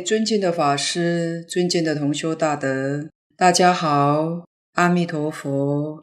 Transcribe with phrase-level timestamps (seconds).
[0.00, 6.02] 尊敬的法师、尊敬的同修大德，大家好，阿弥陀佛。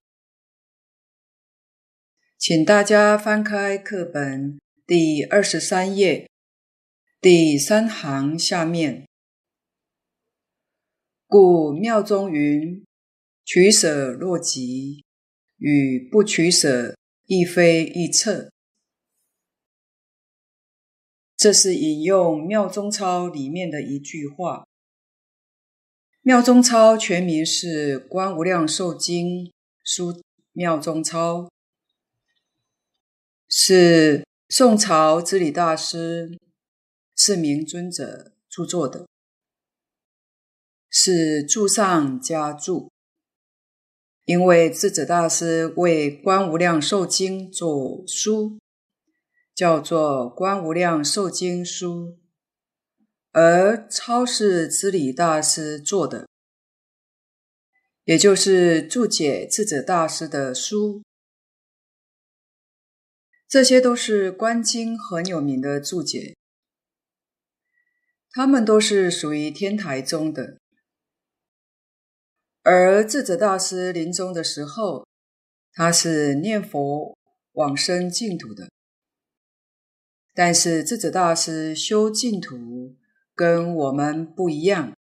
[2.38, 6.30] 请大家翻开课本第二十三页
[7.20, 9.06] 第三行下面。
[11.26, 12.86] 故妙中云
[13.44, 15.04] ：“取舍若即，
[15.58, 18.50] 与不取舍，亦非一策。”
[21.38, 24.64] 这是引用《妙中钞》里面的一句话。
[26.24, 29.54] 《妙中钞》全名是《观无量寿经
[29.84, 30.20] 书
[30.54, 31.44] 妙中钞》，
[33.48, 36.40] 是宋朝知礼大师
[37.16, 39.08] 释明尊者著作的，
[40.90, 42.90] 是注上加注。
[44.26, 48.58] 因为智者大师为《观无量寿经》作书。
[49.58, 52.10] 叫做《观无量寿经书》，
[53.32, 56.28] 而钞是知礼大师做的，
[58.04, 61.02] 也就是注解智者大师的书。
[63.48, 66.36] 这些都是观经很有名的注解，
[68.30, 70.60] 他们都是属于天台宗的。
[72.62, 75.08] 而智者大师临终的时候，
[75.74, 77.18] 他是念佛
[77.54, 78.70] 往生净土的。
[80.38, 82.96] 但是智者大师修净土
[83.34, 84.96] 跟我们不一样，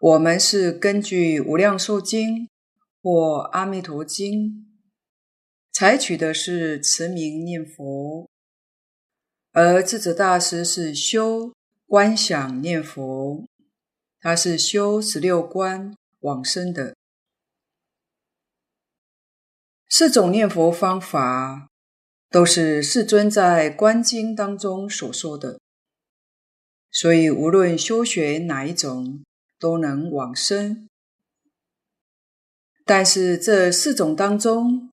[0.00, 2.30] 我们是根据《无量寿经》
[3.00, 3.10] 或
[3.50, 4.40] 《阿弥陀经》，
[5.70, 8.28] 采取的是持名念佛，
[9.52, 11.52] 而智者大师是修
[11.86, 13.46] 观想念佛，
[14.18, 16.96] 他是修十六观往生的，
[19.88, 21.68] 四种念佛方法。
[22.30, 25.58] 都是世尊在观经当中所说的，
[26.90, 29.24] 所以无论修学哪一种，
[29.58, 30.86] 都能往生。
[32.84, 34.90] 但是这四种当中，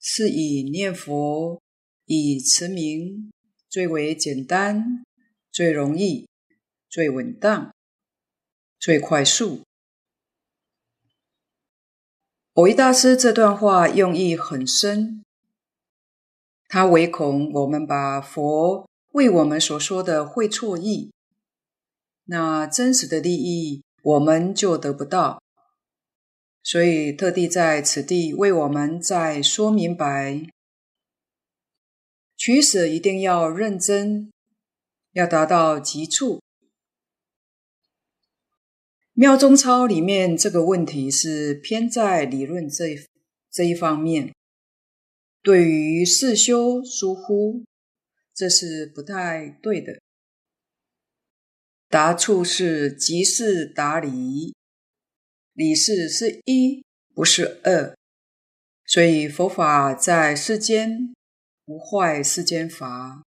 [0.00, 1.60] 是以念佛、
[2.06, 3.30] 以持名
[3.68, 5.04] 最为简单、
[5.50, 6.26] 最容易、
[6.88, 7.74] 最稳当、
[8.78, 9.62] 最快速。
[12.54, 15.22] 蕅益大师这段话用意很深。
[16.74, 21.12] 他唯恐我们把佛为我们所说的会错意，
[22.24, 25.40] 那真实的利益我们就得不到，
[26.64, 30.48] 所以特地在此地为我们再说明白：
[32.36, 34.32] 取舍一定要认真，
[35.12, 36.40] 要达到极处。
[39.12, 42.96] 妙中钞里面这个问题是偏在理论这
[43.48, 44.34] 这一方面。
[45.44, 47.66] 对于事修疏忽，
[48.34, 50.00] 这是不太对的。
[51.86, 54.54] 达处是即是达理，
[55.52, 56.82] 理事是一，
[57.14, 57.94] 不是二。
[58.86, 61.14] 所以佛法在世间，
[61.66, 63.22] 不坏世间法，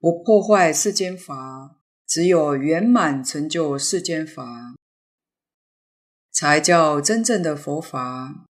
[0.00, 4.74] 不破坏世间法，只有圆满成就世间法，
[6.32, 8.46] 才叫真正的佛法。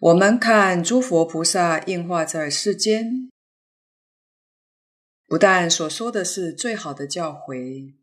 [0.00, 3.28] 我们看诸佛菩萨应化在世间，
[5.26, 7.94] 不但所说的是最好的教诲，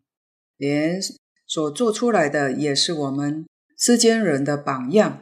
[0.58, 1.00] 连
[1.48, 3.48] 所做出来的也是我们
[3.78, 5.22] 世间人的榜样。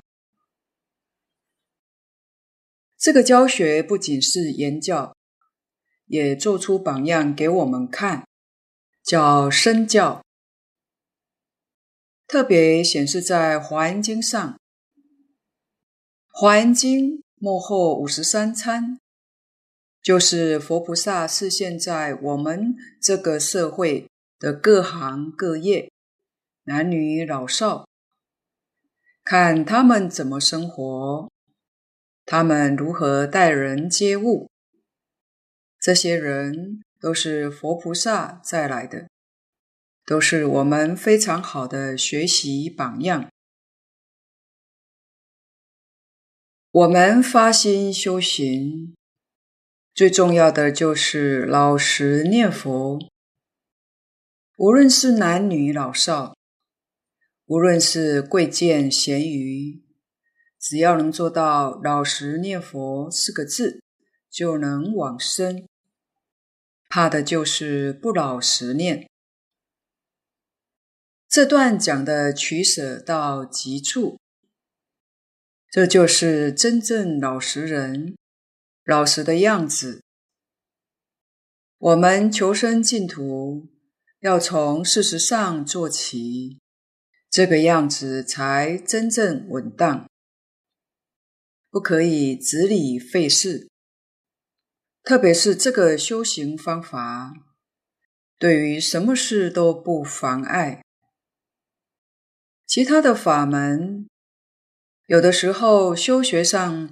[2.97, 5.15] 这个教学不仅是言教，
[6.07, 8.27] 也做出榜样给我们看，
[9.03, 10.25] 叫身教，
[12.25, 14.53] 特别显示在《华严经》上。
[16.35, 18.99] 《华严经》幕后五十三参，
[20.01, 24.07] 就是佛菩萨示现在我们这个社会
[24.39, 25.91] 的各行各业、
[26.63, 27.87] 男女老少，
[29.23, 31.29] 看他们怎么生活，
[32.25, 34.49] 他们如何待人接物。
[35.79, 39.07] 这些人都是佛菩萨再来的，
[40.03, 43.29] 都是我们非常好的学习榜样。
[46.73, 48.95] 我们发心修行，
[49.93, 52.97] 最重要的就是老实念佛。
[54.57, 56.35] 无论是男女老少，
[57.45, 59.83] 无论是贵贱咸愚，
[60.59, 63.83] 只要能做到老实念佛四个字，
[64.31, 65.67] 就能往生。
[66.89, 69.07] 怕的就是不老实念。
[71.29, 74.22] 这段讲的取舍到极处。
[75.73, 78.15] 这就是真正老实人，
[78.83, 80.03] 老实的样子。
[81.79, 83.69] 我们求生净土，
[84.19, 86.59] 要从事实上做起，
[87.27, 90.07] 这个样子才真正稳当。
[91.71, 93.67] 不可以执理费事，
[95.01, 97.33] 特别是这个修行方法，
[98.37, 100.83] 对于什么事都不妨碍。
[102.67, 104.07] 其他的法门，
[105.07, 106.89] 有的时候修学上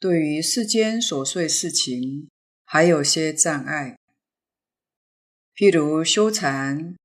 [0.00, 2.28] 对于世间琐碎事情
[2.64, 3.96] 还有些障碍。
[5.54, 6.96] 譬如修禅，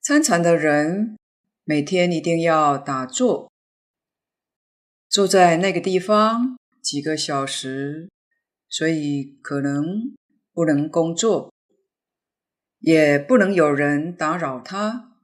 [0.00, 1.16] 参禅的人
[1.64, 3.50] 每天一定要打坐，
[5.08, 8.08] 坐在那个地方几个小时，
[8.68, 10.14] 所以可能
[10.52, 11.52] 不能工作，
[12.78, 15.16] 也不能有人打扰他。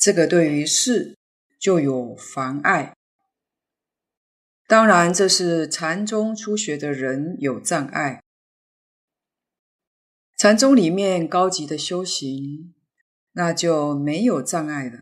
[0.00, 1.16] 这个对于事
[1.60, 2.92] 就有妨碍。
[4.74, 8.20] 当然，这是禅宗初学的人有障碍。
[10.36, 12.74] 禅宗里面高级的修行，
[13.34, 14.98] 那就没有障碍了。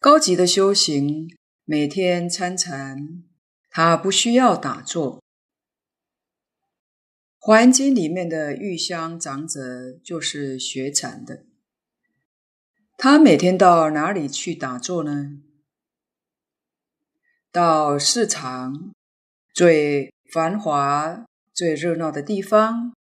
[0.00, 1.32] 高级的修行，
[1.64, 3.22] 每天参禅，
[3.70, 5.18] 他不需要打坐。
[7.38, 11.44] 《华严经》里面的玉香长者就是学禅的，
[12.96, 15.44] 他每天到哪里去打坐呢？
[17.52, 18.92] 到市场
[19.54, 21.24] 最繁华。
[21.54, 22.94] 最热闹的地方，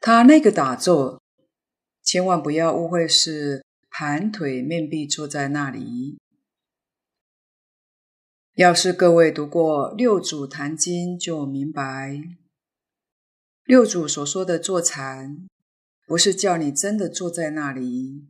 [0.00, 1.20] 他那个打坐，
[2.02, 6.16] 千万不要误会是盘腿面壁坐在那里。
[8.54, 12.18] 要是各位读过《六祖坛经》，就明白，
[13.64, 15.46] 六祖所说的坐禅，
[16.06, 18.26] 不是叫你真的坐在那里。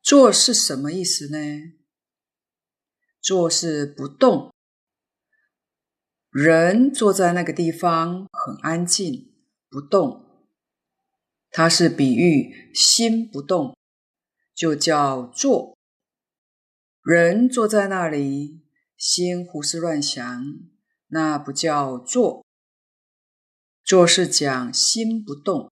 [0.00, 1.74] 坐是什么意思呢？
[3.20, 4.52] 坐是不动。
[6.30, 9.32] 人坐在那个地方很安静，
[9.68, 10.26] 不动。
[11.50, 13.76] 它是比喻心不动，
[14.54, 15.76] 就叫坐。
[17.02, 18.62] 人坐在那里，
[18.96, 20.44] 心胡思乱想，
[21.08, 22.44] 那不叫坐。
[23.82, 25.72] 坐是讲心不动，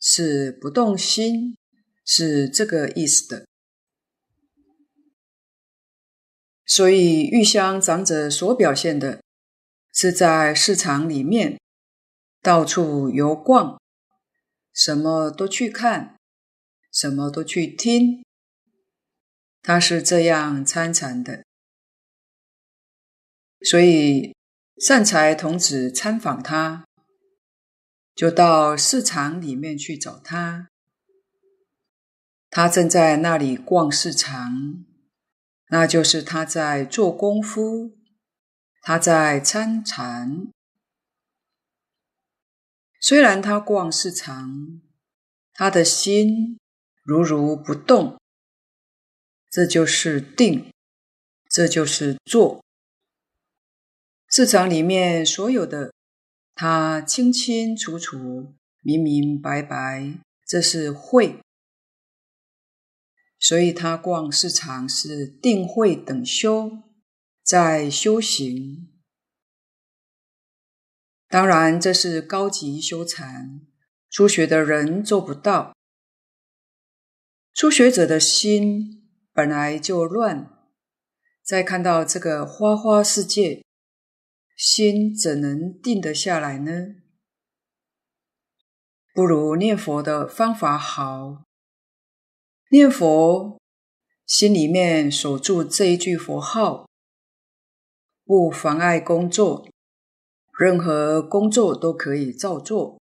[0.00, 1.56] 是不动心，
[2.04, 3.46] 是这个意思的。
[6.66, 9.20] 所以玉香长者所表现的。
[9.98, 11.58] 是在市场里面
[12.42, 13.80] 到处游逛，
[14.74, 16.18] 什么都去看，
[16.92, 18.22] 什么都去听。
[19.62, 21.44] 他是这样参禅的，
[23.62, 24.36] 所以
[24.76, 26.84] 善财童子参访他，
[28.14, 30.68] 就到市场里面去找他。
[32.50, 34.84] 他正在那里逛市场，
[35.68, 37.96] 那就是他在做功夫。
[38.88, 40.46] 他在参禅，
[43.00, 44.80] 虽然他逛市场，
[45.52, 46.56] 他的心
[47.02, 48.16] 如如不动，
[49.50, 50.72] 这就是定，
[51.50, 52.62] 这就是坐。
[54.28, 55.92] 市场里面所有的，
[56.54, 60.12] 他清清楚楚、明明白白，
[60.46, 61.40] 这是慧。
[63.46, 66.82] 所以他逛市场是定慧等修。
[67.44, 68.92] 在修行，
[71.28, 73.60] 当然这是高级修禅，
[74.10, 75.76] 初学的人做不到。
[77.54, 80.50] 初学者的心本来就乱，
[81.44, 83.64] 再看到这个花花世界，
[84.56, 86.96] 心怎能定得下来呢？
[89.14, 91.45] 不如念佛的方法好，
[92.70, 93.60] 念佛，
[94.26, 96.88] 心里面守住这一句佛号。
[98.24, 99.68] 不妨碍工作，
[100.58, 103.00] 任何工作都可以照做。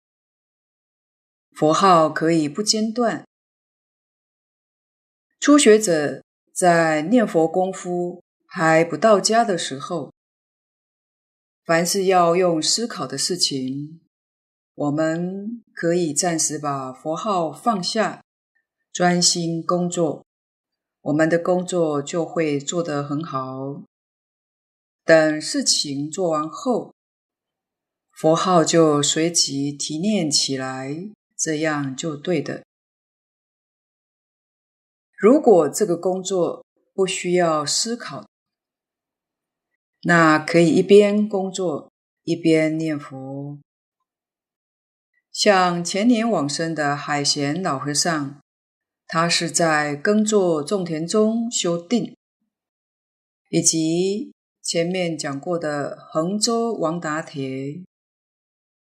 [1.53, 3.25] 佛号可以不间断。
[5.39, 10.13] 初学者在念佛功夫还不到家的时候，
[11.65, 14.01] 凡是要用思考的事情，
[14.75, 18.25] 我们可以暂时把佛号放下，
[18.93, 20.27] 专心工作，
[21.01, 23.83] 我们的工作就会做得很好。
[25.03, 26.95] 等事情做完后，
[28.11, 32.63] 佛号就随即提念起来，这样就对的。
[35.17, 38.27] 如果这个工作不需要思考，
[40.03, 41.91] 那可以一边工作
[42.25, 43.59] 一边念佛。
[45.33, 48.42] 像前年往生的海贤老和尚，
[49.15, 52.17] 他是在耕作种田中修定，
[53.51, 54.33] 以及。
[54.63, 57.83] 前面讲过的衡州王达铁，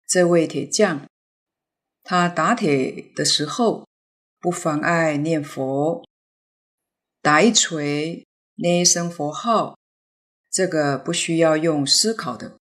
[0.05, 1.07] 这位铁匠，
[2.03, 3.87] 他打铁的时候
[4.39, 6.03] 不妨碍念佛，
[7.21, 9.75] 打一锤，念一声佛号，
[10.51, 12.57] 这个不需要用思考的。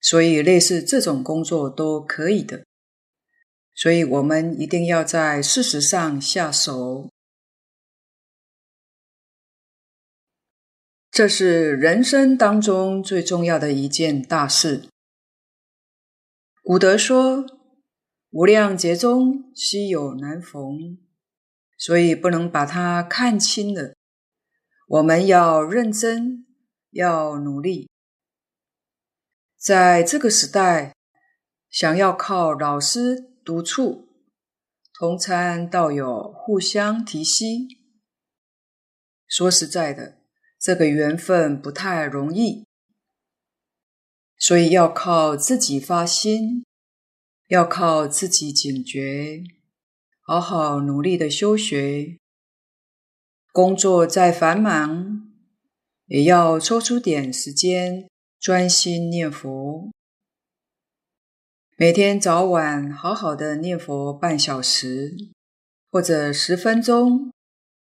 [0.00, 2.65] 所以，类似这种工作都可以的。
[3.76, 7.10] 所以我们一定要在事实上下手。
[11.10, 14.88] 这是人生当中最重要的一件大事。
[16.62, 17.44] 古德说
[18.30, 20.98] ：“无量劫中，稀有难逢。”
[21.78, 23.94] 所以不能把它看轻了。
[24.88, 26.46] 我们要认真，
[26.90, 27.90] 要努力。
[29.58, 30.94] 在这个时代，
[31.68, 34.08] 想要靠老师督促、
[34.92, 37.68] 同参道友互相提携，
[39.28, 40.18] 说实在的。
[40.58, 42.66] 这个缘分不太容易，
[44.36, 46.64] 所以要靠自己发心，
[47.46, 49.44] 要靠自己警觉，
[50.22, 52.16] 好好努力的修学。
[53.52, 55.30] 工作再繁忙，
[56.06, 58.08] 也要抽出点时间
[58.40, 59.92] 专心念佛。
[61.78, 65.14] 每天早晚好好的念佛半小时，
[65.90, 67.30] 或者十分钟。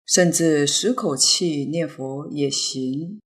[0.06, 3.20] 甚至十口气念佛也行。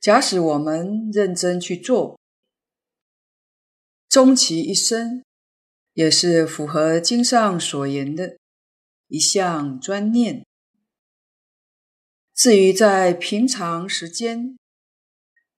[0.00, 2.18] 假使我们认真去做，
[4.08, 5.22] 终其一生
[5.92, 8.38] 也是符合经上所言的，
[9.08, 10.46] 一项专念。
[12.34, 14.56] 至于在平常时间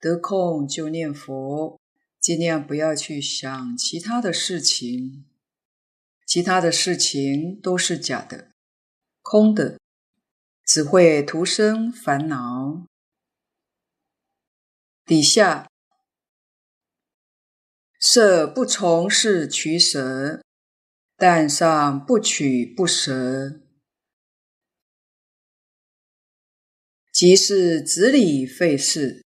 [0.00, 1.79] 得空就念佛，
[2.20, 5.24] 尽量不要去想其他的事情，
[6.26, 8.50] 其他的事情都是假的。
[9.22, 9.80] 空的，
[10.64, 12.86] 只会徒生烦恼。
[15.06, 15.68] 底下，
[17.98, 20.42] 设不从事取舍，
[21.16, 23.60] 但上不取不舍，
[27.12, 29.24] 即是执理废事，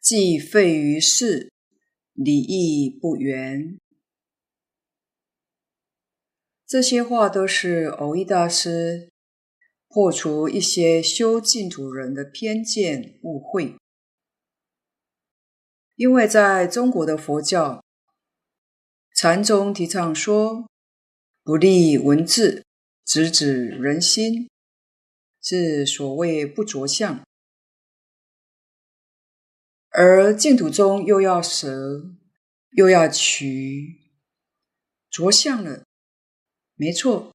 [0.00, 1.49] 即废于事，
[2.12, 3.78] 理亦不圆。
[6.66, 9.10] 这些话都是蕅益大师
[9.88, 13.76] 破除一些修净土人的偏见误会，
[15.96, 17.82] 因为在中国的佛教
[19.14, 20.68] 禅宗提倡说
[21.42, 22.64] “不立文字，
[23.04, 24.48] 直指人心”，
[25.42, 27.26] 是所谓不着相，
[30.02, 32.06] 而净土中又要舍，
[32.70, 34.00] 又要取，
[35.10, 35.84] 着相了。
[36.74, 37.34] 没错，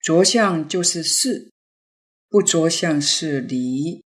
[0.00, 1.52] 着相就是事，
[2.30, 4.02] 不着相是理。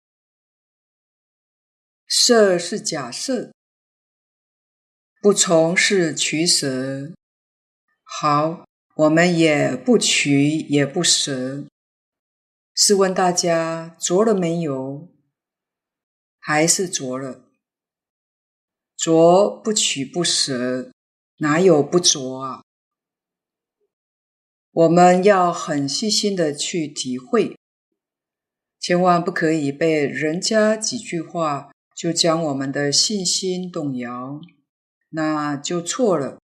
[2.06, 3.54] 设是假设，
[5.22, 7.10] 不从是取舍。
[8.02, 8.66] 好，
[8.96, 11.64] 我们也不取，也不舍。
[12.74, 15.08] 试问大家着了没有？
[16.40, 17.44] 还是着了？
[18.96, 20.90] 着不取不舍，
[21.38, 22.62] 哪有不着啊？
[24.72, 27.56] 我们要很细心的去体会，
[28.78, 34.40] 千万不可以被人家几句话就将我们的信心动摇，
[35.10, 36.38] 那就错了。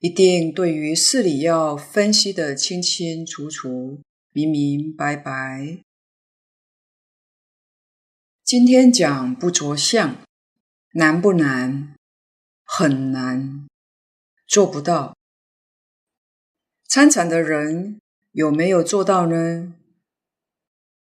[0.00, 4.00] 一定对于事理要分析得清清楚楚、
[4.32, 5.85] 明明白白。
[8.46, 10.18] 今天讲不着相，
[10.92, 11.96] 难不难？
[12.62, 13.66] 很难，
[14.46, 15.16] 做不到。
[16.88, 17.98] 参禅的人
[18.30, 19.74] 有没有做到呢？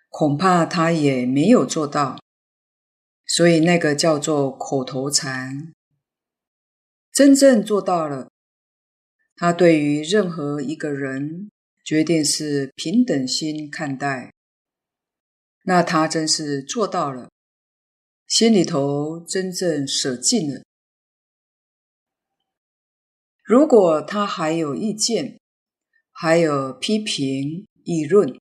[0.09, 2.19] 恐怕他也没有做到，
[3.25, 5.73] 所以那个叫做口头禅。
[7.11, 8.29] 真正做到了，
[9.35, 11.49] 他对于任何一个人，
[11.83, 14.31] 决定是平等心看待，
[15.63, 17.30] 那他真是做到了，
[18.31, 20.63] 心里头真正舍尽了。
[23.43, 25.37] 如果他还有意见，
[26.13, 28.39] 还有批评、议论，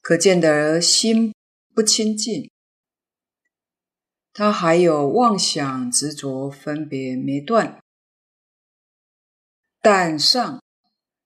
[0.00, 1.34] 可见得心
[1.74, 2.50] 不清净。
[4.32, 7.78] 他还有妄想、执着、分别没断。
[9.82, 10.62] 但上，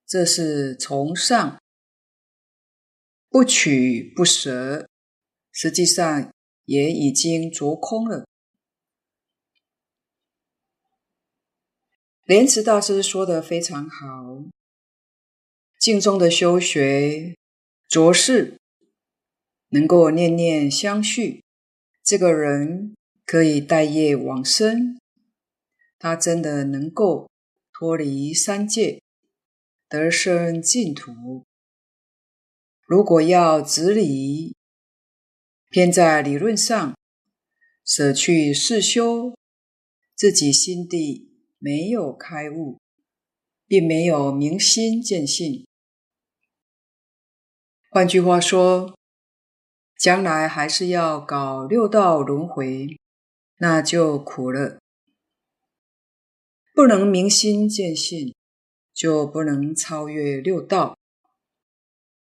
[0.05, 1.61] 这是从上，
[3.29, 4.89] 不取不舍，
[5.53, 6.32] 实际上
[6.65, 8.25] 也已经着空了。
[12.25, 14.43] 莲池大师说得非常好。
[15.77, 17.35] 净中的修学，
[17.89, 18.57] 着事
[19.69, 21.43] 能够念念相续，
[22.01, 24.97] 这个人可以带业往生，
[25.99, 27.29] 他真的能够
[27.73, 29.01] 脱离三界，
[29.89, 31.43] 得生净土。
[32.85, 34.55] 如果要执理，
[35.73, 36.95] 偏在理论上，
[37.83, 39.35] 舍去世修，
[40.13, 42.79] 自己心地没有开悟，
[43.65, 45.65] 并没有明心见性。
[47.89, 48.95] 换句话说，
[49.97, 52.99] 将来还是要搞六道轮回，
[53.57, 54.77] 那就苦了。
[56.75, 58.35] 不能明心见性，
[58.93, 60.95] 就不能超越六道。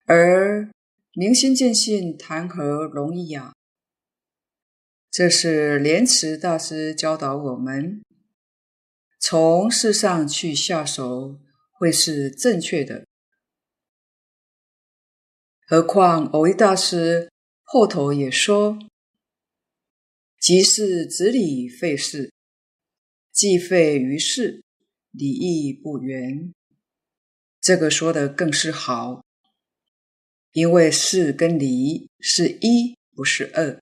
[0.06, 0.70] 而
[1.14, 3.54] 明心见性谈何容易呀？
[5.10, 8.02] 这是莲池大师教导我们，
[9.20, 11.38] 从事上去下手
[11.74, 13.06] 会是正确的。
[15.68, 17.30] 何况蕅益大师
[17.64, 18.80] 后头也说
[20.40, 22.32] ：“即是子理废事，
[23.34, 24.64] 既废于事，
[25.12, 26.54] 理亦不圆。”
[27.60, 29.26] 这个说的更是好。
[30.54, 33.80] 因为事跟理是一，不是二，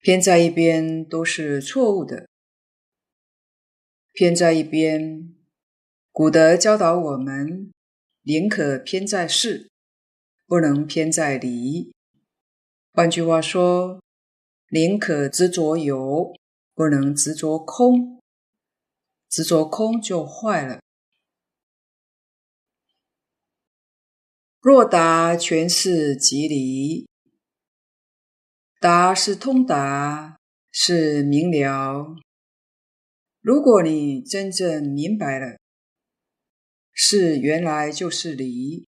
[0.00, 2.28] 偏在一边都是错误的。
[4.12, 5.34] 偏在一边，
[6.12, 7.72] 古德教导我们，
[8.24, 9.70] 宁可偏在事，
[10.46, 11.94] 不能偏在理。
[12.92, 14.02] 换句话说，
[14.72, 16.34] 宁可执着有，
[16.74, 18.20] 不能执着空。
[19.30, 20.80] 执着空就坏了。
[24.62, 27.08] 若达全是即离，
[28.78, 30.38] 达是通达，
[30.70, 32.14] 是明了。
[33.40, 35.58] 如果你真正明白了，
[36.92, 38.86] 是原来就是离，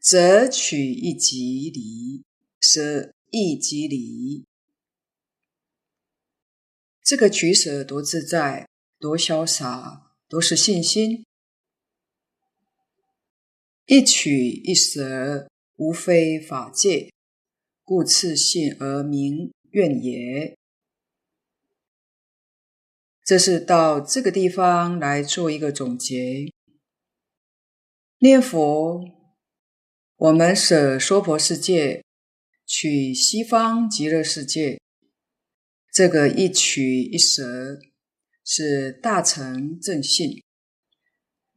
[0.00, 2.24] 则取一即离，
[2.58, 4.46] 舍一即离。
[7.02, 8.66] 这个取舍多自在，
[8.98, 11.25] 多潇洒，多是信心。
[13.86, 15.46] 一取一舍，
[15.76, 17.12] 无非法界，
[17.84, 20.56] 故次信而明愿也。
[23.24, 26.50] 这是到这个地方来做一个总结。
[28.18, 29.04] 念佛，
[30.16, 32.02] 我们舍娑婆世界，
[32.66, 34.80] 取西方极乐世界。
[35.92, 37.78] 这个一取一舍，
[38.44, 40.42] 是大乘正信，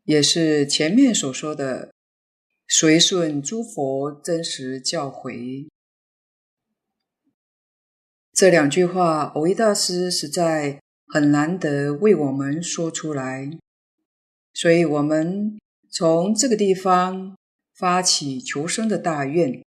[0.04, 1.92] 也是前面所说的。
[2.72, 5.68] 随顺诸佛真实教诲，
[8.32, 13.50] 这两句话，蕅益大师实在很难得为我们说出来，
[14.54, 15.58] 所以我们
[15.90, 17.36] 从这个地方
[17.74, 19.64] 发起求生的大愿。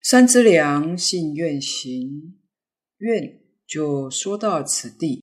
[0.00, 2.40] 三资粮信愿行，
[2.96, 5.22] 愿就说到此地，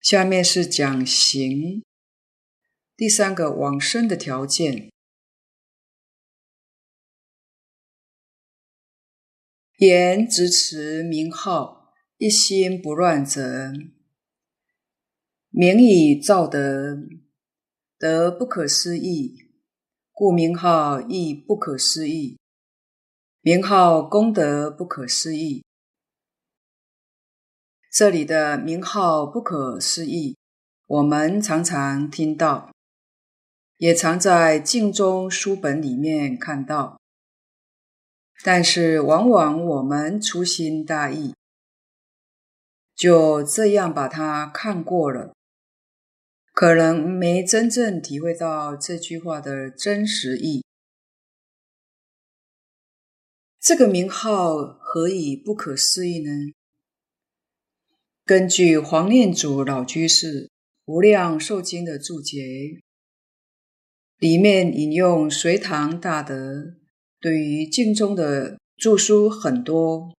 [0.00, 1.82] 下面是讲行。
[3.00, 4.92] 第三个往生的条件，
[9.78, 13.72] 言执持名号，一心不乱者，
[15.48, 16.98] 名以造德，
[17.96, 19.50] 德不可思议，
[20.12, 22.36] 故名号亦不可思议。
[23.40, 25.64] 名号功德不可思议，
[27.90, 30.36] 这里的名号不可思议，
[30.86, 32.70] 我们常常听到。
[33.80, 37.00] 也常在经中书本里面看到，
[38.44, 41.34] 但是往往我们粗心大意，
[42.94, 45.34] 就这样把它看过了，
[46.52, 50.62] 可能没真正体会到这句话的真实意。
[53.58, 56.30] 这个名号何以不可思议呢？
[58.26, 60.48] 根据黄念祖老居士
[60.84, 62.82] 《无量寿经》的注解。
[64.20, 66.74] 里面引用隋唐大德
[67.18, 70.14] 对于经中的著书很多，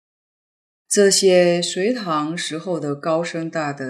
[0.88, 3.84] 这些隋唐时候的高僧大德，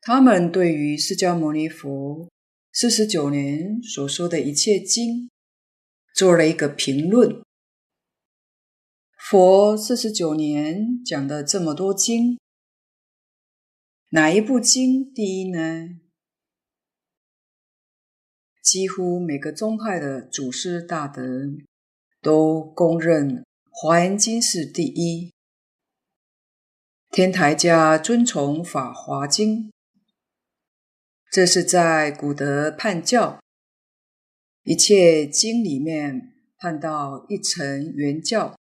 [0.00, 2.30] 他们对于释迦牟尼佛
[2.72, 5.28] 四十九年所说的一切经
[6.14, 7.42] 做了一个评论。
[9.18, 12.38] 佛四十九年讲的这么多经，
[14.08, 15.90] 哪一部经第一呢？
[18.62, 21.22] 几乎每个宗派的祖师大德
[22.20, 23.38] 都公认
[23.72, 25.32] 《华严经》是第一，
[27.10, 29.64] 天台家尊崇《法华经》，
[31.28, 33.40] 这是在古德判教
[34.62, 38.56] 一切经里面判到一层原教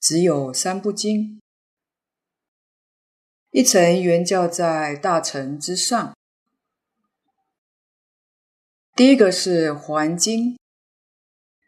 [0.00, 1.40] 只有三部经，
[3.52, 6.12] 一层原教在大乘之上。
[8.94, 10.52] 第一个是《华严经》，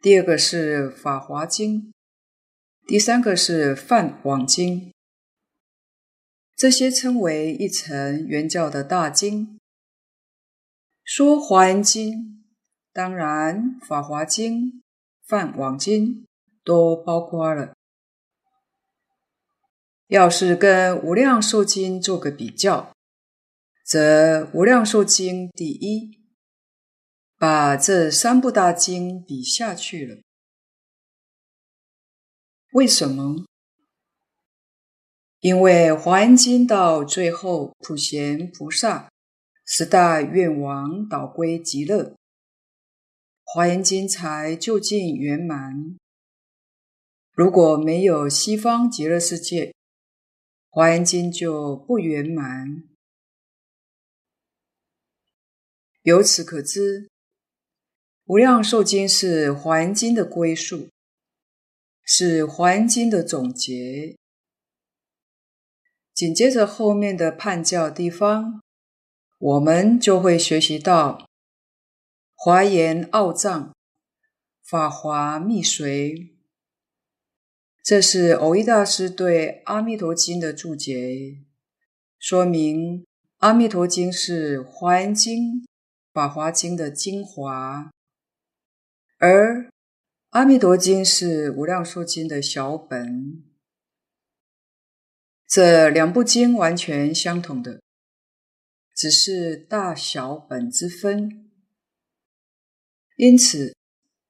[0.02, 1.80] 第二个是《法华经》，
[2.86, 4.80] 第三个是《梵网经》。
[6.54, 9.58] 这些称为一层原教的大经。
[11.02, 12.12] 说《华严经》，
[12.92, 14.60] 当然《法华经》、
[15.26, 16.06] 《梵网经》
[16.62, 17.72] 都包括了。
[20.08, 22.92] 要是跟《无量寿经》做个比较，
[23.82, 26.22] 则《无量寿经》第一。
[27.46, 30.22] 把这三部大经比下去了，
[32.72, 33.44] 为什么？
[35.40, 39.10] 因为《华严经》到最后，普贤菩萨
[39.66, 42.04] 十大愿王导归极乐，
[43.44, 45.98] 《华严经》才究竟圆满。
[47.32, 49.66] 如果没有西方极乐世界，
[50.70, 52.84] 《华严经》就不圆满。
[56.04, 57.10] 由此可知。
[58.26, 60.88] 无量寿经是华严经的归宿，
[62.02, 64.16] 是华严经的总结。
[66.14, 68.62] 紧接着后面的判教地方，
[69.38, 71.28] 我们就会学习到
[72.34, 73.74] 华严奥藏、
[74.64, 76.34] 法华密随。
[77.82, 81.44] 这是蕅益大师对《阿弥陀经》的注解，
[82.18, 83.02] 说明
[83.40, 85.66] 《阿弥陀经》是华严经、
[86.10, 87.90] 法华经的精华。
[89.18, 89.62] 而
[90.30, 93.44] 《阿弥陀经》是《无量寿经》的小本，
[95.46, 97.80] 这两部经完全相同的，
[98.94, 101.50] 只是大小本之分。
[103.16, 103.76] 因此，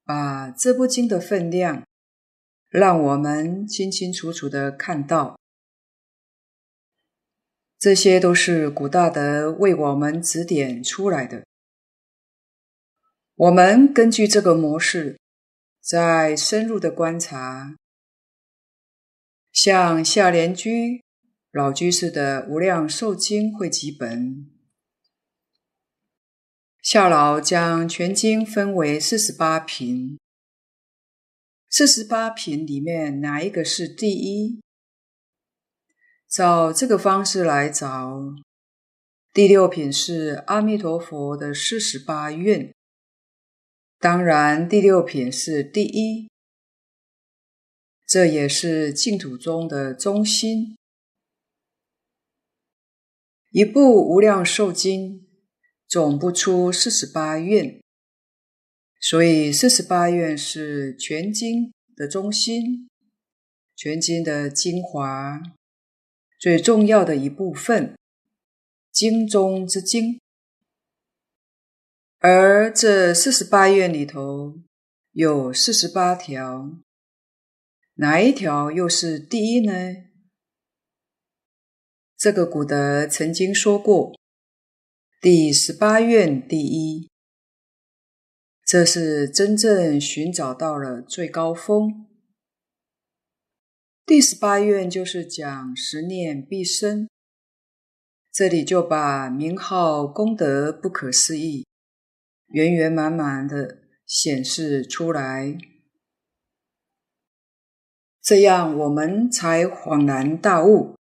[0.04, 1.82] 把这部经的分量，
[2.68, 5.38] 让我们清清楚楚地看到，
[7.78, 11.46] 这些都是古大德为我们指点出来的。
[13.36, 15.18] 我们根据这个模式，
[15.80, 17.74] 再深入的观察，
[19.50, 21.02] 像夏莲居
[21.50, 24.20] 老居士的《无量寿经汇集本》，
[26.80, 30.16] 夏老将全经分为四十八品，
[31.68, 34.60] 四十八品里面哪一个是第一？
[36.28, 38.36] 照这个方式来找，
[39.32, 42.72] 第六品是阿弥陀佛的四十八愿。
[44.04, 46.28] 当然，第六品是第一，
[48.06, 50.76] 这也是净土宗的中心。
[53.50, 55.20] 一部《无量寿经》
[55.88, 57.80] 总不出四十八愿，
[59.00, 62.90] 所以四十八愿是全经的中心，
[63.74, 65.40] 全经的精华，
[66.38, 67.96] 最重要的一部分，
[68.92, 70.20] 经中之经。
[72.26, 74.54] 而这四十八愿里头
[75.12, 76.70] 有四十八条，
[77.96, 79.72] 哪一条又是第一呢？
[82.16, 84.14] 这个古德曾经说过
[85.20, 87.10] ：“第十八愿第一。”
[88.64, 92.06] 这是真正寻找到了最高峰。
[94.06, 97.06] 第十八愿就是讲十念必生，
[98.32, 101.66] 这里就把名号功德不可思议。
[102.48, 105.58] 圆圆满满的显示出来，
[108.22, 110.94] 这样我们才恍然大悟。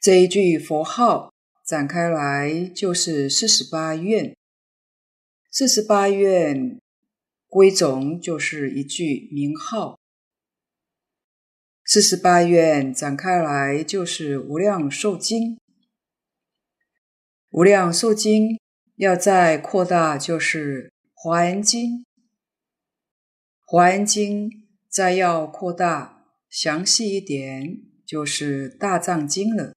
[0.00, 1.32] 这一句佛号
[1.64, 4.36] 展开来就是四十八愿，
[5.50, 6.78] 四十八愿
[7.46, 9.98] 归总就是一句名号，
[11.84, 15.58] 四十八愿展开来就是无量寿经，
[17.48, 18.60] 无量寿经。
[18.96, 21.90] 要再扩大，就是《华严经》；
[23.64, 24.48] 《华严经》
[24.88, 29.74] 再要扩大详细一点，就是《大藏经》了。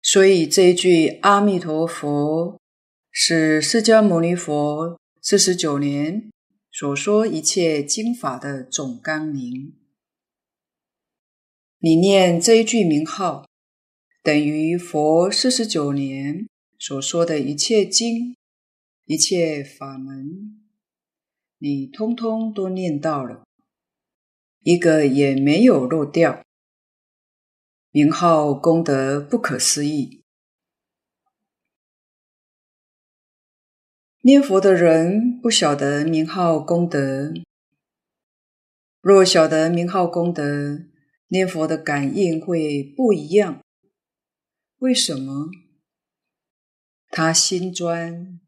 [0.00, 2.58] 所以这一句“阿弥陀佛”
[3.12, 6.30] 是释迦牟尼佛四十九年
[6.70, 9.78] 所说一切经法的总纲领。
[11.78, 13.51] 你念这一句名号。
[14.22, 18.36] 等于佛四十九年所说的一切经、
[19.04, 20.62] 一切法门，
[21.58, 23.42] 你通通都念到了，
[24.60, 26.40] 一个也没有漏掉。
[27.90, 30.22] 名号功德不可思议。
[34.20, 37.34] 念佛的人不晓得名号功德，
[39.00, 40.84] 若晓得名号功德，
[41.26, 43.61] 念佛的感应会不一样。
[44.82, 45.48] 为什么？
[47.08, 48.40] 他心专，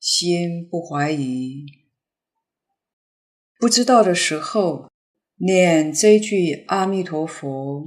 [0.00, 1.66] 心不怀疑。
[3.60, 4.90] 不知道的时候，
[5.36, 7.84] 念这句阿弥陀佛，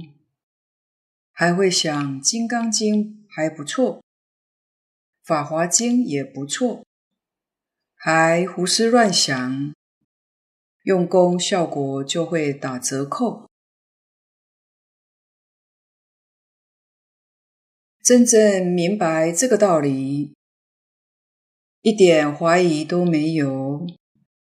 [1.32, 2.94] 还会想《金刚经》
[3.28, 3.98] 还不错，
[5.22, 6.86] 《法华经》也不错，
[7.94, 9.74] 还胡思乱想，
[10.84, 13.51] 用功效果就会打折扣。
[18.02, 20.34] 真正明白这个道理，
[21.82, 23.86] 一点怀疑都没有，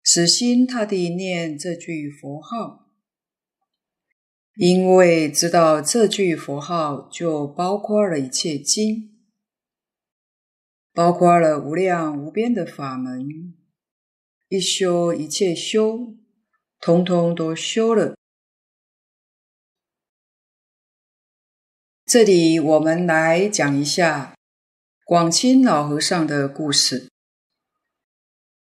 [0.02, 2.88] 死心塌地念这句佛号，
[4.56, 9.12] 因为知道这句佛号就包括了一切经，
[10.94, 13.54] 包括了无量无边的法门，
[14.48, 16.16] 一修一切修，
[16.80, 18.16] 通通都修了。
[22.06, 24.36] 这里我们来讲一下
[25.06, 27.10] 广钦老和尚的故事。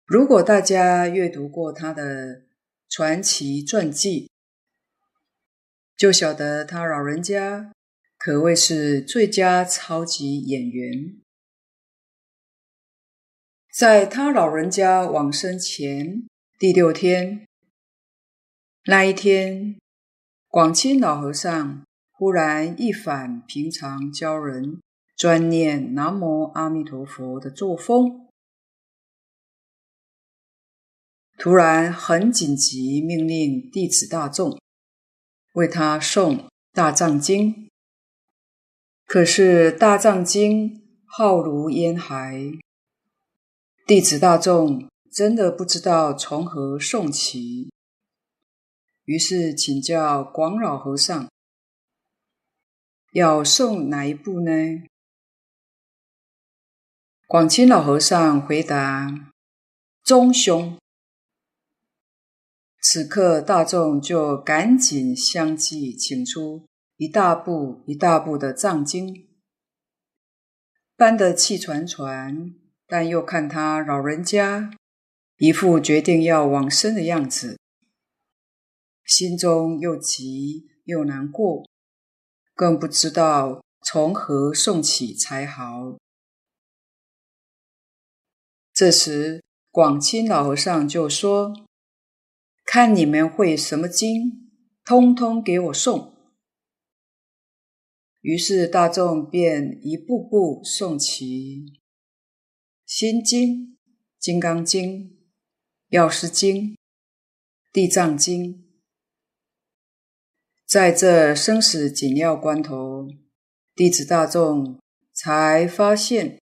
[0.06, 2.44] 如果大家阅读过他的
[2.88, 4.32] 传奇传记，
[5.98, 7.74] 就晓得他老人家
[8.18, 11.18] 可谓是最佳超级演员。
[13.74, 16.26] 在他老人家往生前
[16.58, 17.46] 第六天，
[18.86, 19.78] 那一天，
[20.48, 21.87] 广钦老和尚。
[22.20, 24.82] 忽然一反平常教人
[25.16, 28.28] 专念南无阿弥陀佛的作风，
[31.38, 34.60] 突然很紧急命令弟子大众
[35.54, 37.70] 为他诵大藏经。
[39.06, 42.42] 可是大藏经浩如烟海，
[43.86, 47.72] 弟子大众真的不知道从何诵起，
[49.06, 51.30] 于是请教广老和尚。
[53.12, 54.52] 要诵哪一部呢？
[57.26, 59.32] 广清老和尚回答
[60.04, 60.78] ：“中凶。”
[62.80, 66.66] 此刻大众就赶紧相继请出
[66.96, 69.28] 一大部一大部的藏经，
[70.96, 72.54] 搬得气喘喘，
[72.86, 74.72] 但又看他老人家
[75.38, 77.60] 一副决定要往生的样子，
[79.04, 81.68] 心中又急又难过。
[82.58, 85.96] 更不知道从何诵起才好。
[88.74, 91.54] 这时，广钦老和尚就说
[92.66, 94.50] ：“看你们会什么经，
[94.84, 96.14] 通通给我诵。”
[98.22, 101.64] 于是大众便一步步诵起
[102.88, 103.50] 《心经》
[104.18, 105.10] 《金刚经》
[105.90, 106.56] 《药师经》
[107.72, 108.64] 《地藏经》。
[110.68, 113.08] 在这生死紧要关头，
[113.74, 114.78] 弟子大众
[115.14, 116.42] 才发现，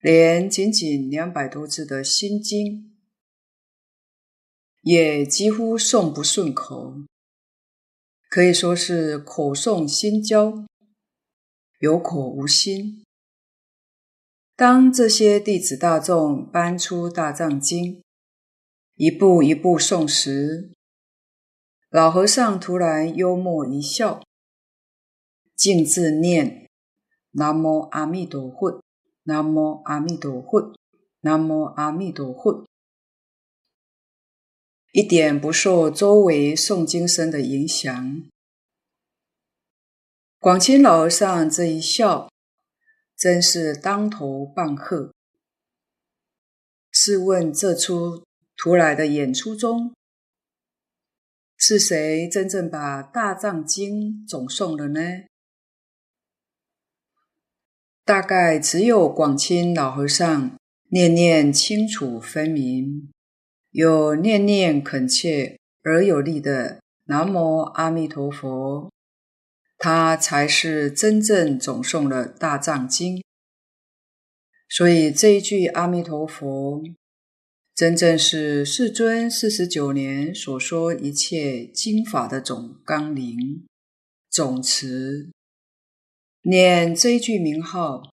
[0.00, 2.98] 连仅仅两百多字的心经，
[4.80, 7.04] 也几乎诵不顺口，
[8.28, 10.66] 可以说是口诵心焦，
[11.78, 13.04] 有口无心。
[14.56, 18.02] 当这些弟子大众搬出大藏经，
[18.96, 20.72] 一步一步诵时，
[21.92, 24.22] 老和尚突然幽默一笑，
[25.54, 26.70] 径自念
[27.32, 28.82] “南无阿弥陀佛，
[29.24, 30.74] 南无阿弥陀佛，
[31.20, 32.66] 南无阿弥陀佛”，
[34.92, 38.22] 一点不受周围诵经声的影响。
[40.38, 42.30] 广钦老和尚这一笑，
[43.14, 45.12] 真是当头棒喝。
[46.90, 48.24] 试问这出
[48.56, 49.92] 突来的演出中，
[51.64, 55.00] 是谁真正把大藏经总诵了呢？
[58.04, 63.12] 大概只有广钦老和尚念念清楚分明，
[63.70, 68.90] 有念念恳切而有力的南无阿弥陀佛，
[69.78, 73.22] 他才是真正总诵了大藏经。
[74.68, 76.82] 所以这一句阿弥陀佛。
[77.74, 83.66] 真正是世尊四十九年所说一切经法的总纲领、
[84.28, 85.30] 总词。
[86.42, 88.12] 念这一句名号，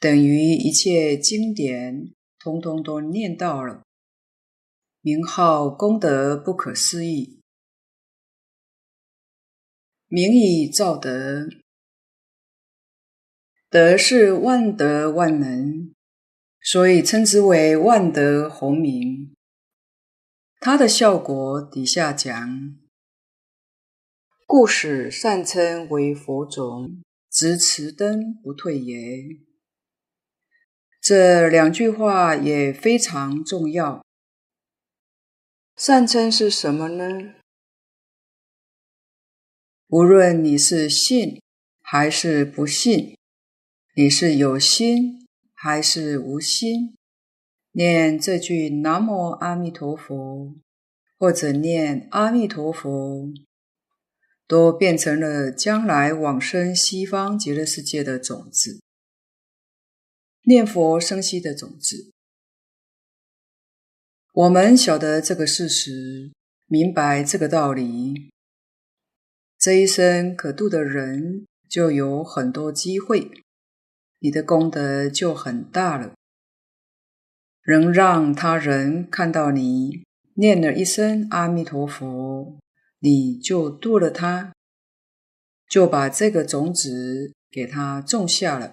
[0.00, 3.82] 等于一切经典通通都念到了。
[5.00, 7.40] 名号功德不可思议，
[10.08, 11.48] 名以造德，
[13.70, 15.94] 德是万德万能。
[16.70, 19.34] 所以称之为万德洪名。
[20.60, 22.78] 它的效果底下讲，
[24.46, 29.24] 故使善称为佛种，执持灯不退也。
[31.00, 34.04] 这两句话也非常重要。
[35.74, 37.32] 善称是什么呢？
[39.86, 41.40] 无论你是信
[41.80, 43.16] 还是不信，
[43.94, 45.17] 你是有心
[45.60, 46.94] 还是无心，
[47.72, 50.54] 念这句“南无阿弥陀佛”
[51.18, 53.28] 或者念“阿弥陀佛”，
[54.46, 58.80] 都变成了将来往生西方极乐世界的种子，
[60.44, 62.12] 念佛生息的种子。
[64.32, 66.30] 我们晓得这个事实，
[66.66, 68.30] 明白这个道理，
[69.58, 73.42] 这一生可度的人就有很多机会，
[74.20, 76.12] 你的功德就很大了。
[77.66, 80.02] 能让他人看到你
[80.34, 82.56] 念了一声阿弥陀佛，
[83.00, 84.52] 你就度了他，
[85.68, 88.72] 就把这个种子给他种下了。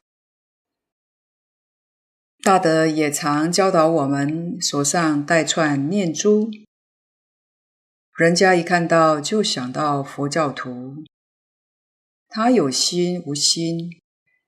[2.42, 6.50] 大德也常教导我们手上戴串念珠，
[8.16, 11.04] 人家一看到就想到佛教徒，
[12.30, 14.00] 他有心无心，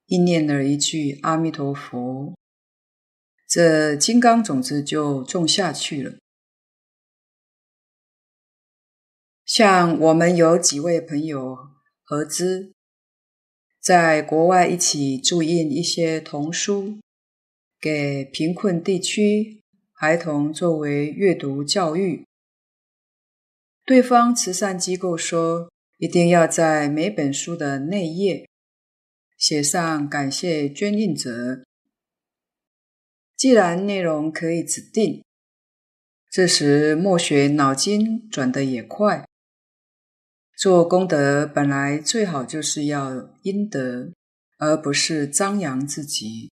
[0.08, 2.34] 一念了一句阿弥陀佛。
[3.48, 6.16] 这金刚种子就种下去了。
[9.46, 11.58] 像我们有几位朋友
[12.04, 12.74] 合资，
[13.80, 17.00] 在国外一起注印一些童书，
[17.80, 19.62] 给贫困地区
[19.94, 22.26] 孩童作为阅读教育。
[23.86, 28.50] 对方慈善机构说，一定要在每本书的内页
[29.38, 31.64] 写上感谢捐印者。
[33.36, 35.24] 既然内容可以指定，
[36.32, 39.28] 这时墨学脑筋转得也快。
[40.58, 44.12] 做功德本来最好就是要阴德，
[44.58, 46.52] 而不是张扬自己。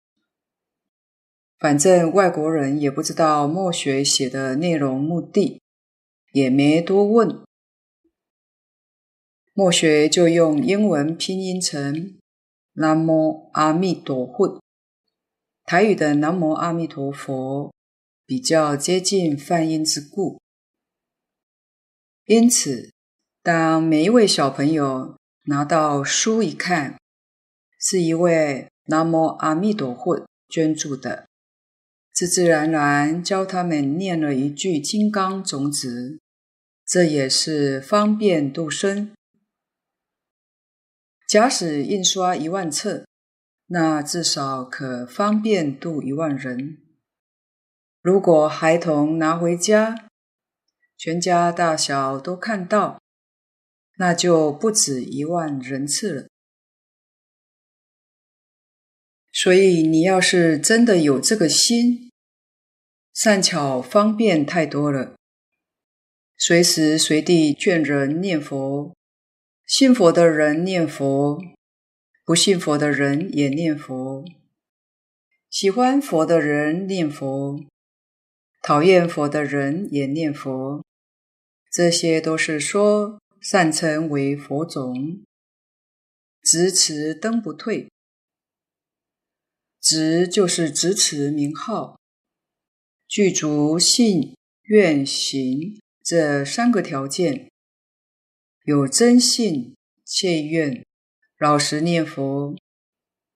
[1.57, 5.61] 反正外国人也不知道墨学写的内容目的，
[6.33, 7.41] 也没多问。
[9.53, 12.19] 墨学就用英文拼音成
[12.73, 14.61] “南无阿弥陀佛”。
[15.65, 17.73] 台语的“南无阿弥陀佛”
[18.27, 20.39] 比较接近梵音之故，
[22.25, 22.91] 因此，
[23.41, 26.99] 当每一位小朋友拿到书一看，
[27.79, 31.27] 是一位“南无阿弥陀佛”捐助的，
[32.13, 36.19] 自自然然教他们念了一句金刚种子，
[36.85, 39.11] 这也是方便度生。
[41.33, 43.07] 假使印刷一万册。
[43.65, 46.77] 那至少可方便度一万人。
[48.03, 50.07] 如果孩童拿回家，
[50.95, 53.01] 全家大小都看到，
[53.97, 56.27] 那就不止一万人次了。
[59.31, 62.11] 所以，你要是真的有这个心，
[63.11, 65.15] 善巧方便太多了，
[66.37, 68.93] 随时随地劝人念佛，
[69.65, 71.41] 信佛的人念佛。
[72.25, 74.23] 不信佛的人也念佛，
[75.49, 77.65] 喜欢佛的人念佛，
[78.61, 80.85] 讨厌佛的人也念佛，
[81.69, 85.21] 这些都是说善称为佛种，
[86.41, 87.91] 执持灯不退，
[89.81, 91.99] 执就是执持名号，
[93.05, 97.51] 具足信愿行这三个条件，
[98.63, 100.85] 有真信切愿。
[101.37, 102.55] 老实念佛，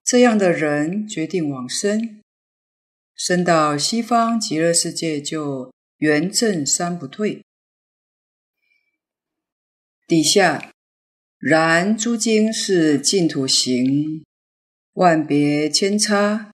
[0.02, 2.22] 这样的人决定往生，
[3.14, 7.44] 生到西方极乐世界就圆证三不退。
[10.08, 10.72] 底下，
[11.38, 14.24] 然诸经是净土行，
[14.94, 16.54] 万别千差，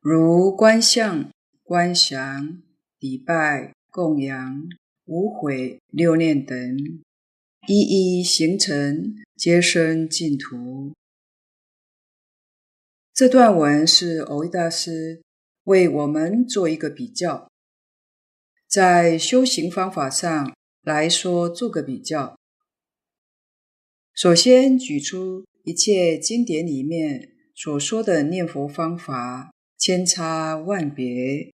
[0.00, 1.30] 如观相、
[1.62, 2.60] 观想、
[2.98, 4.68] 礼拜、供养、
[5.04, 6.76] 无悔、六念等。
[7.68, 10.92] 一一形成，皆生净土。
[13.14, 15.22] 这段文是蕅益大师
[15.62, 17.48] 为我们做一个比较，
[18.66, 20.52] 在修行方法上
[20.82, 22.36] 来说做个比较。
[24.12, 31.52] 首先举出一切经典里面所说的念佛方法千差万别。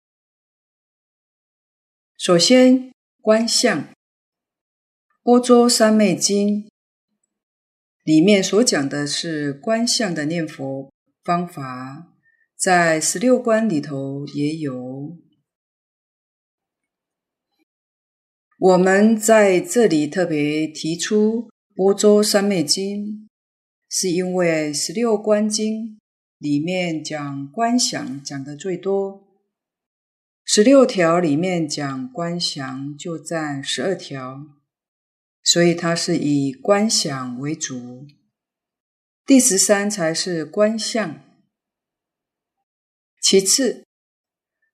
[2.18, 3.88] 首先观相。
[5.28, 6.64] 《波州三昧经》
[8.06, 10.90] 里面所讲的是观相的念佛
[11.22, 12.14] 方法，
[12.56, 15.18] 在十六观里头也有。
[18.58, 21.42] 我们在这里特别提出
[21.76, 23.06] 《波州三昧经》，
[23.90, 26.00] 是因为十六观经
[26.38, 29.28] 里面讲观想讲的最多，
[30.46, 34.57] 十六条里面讲观想就占十二条，
[35.48, 38.06] 所以它是以观想为主。
[39.26, 41.24] 第十三才是观相，
[43.22, 43.86] 其次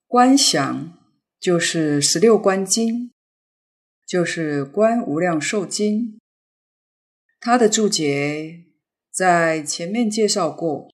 [0.08, 0.98] 观想
[1.40, 3.12] 就是十六观经，
[4.08, 6.14] 就是《观无量寿经》。
[7.40, 8.64] 它的注解
[9.12, 10.92] 在前面介绍过，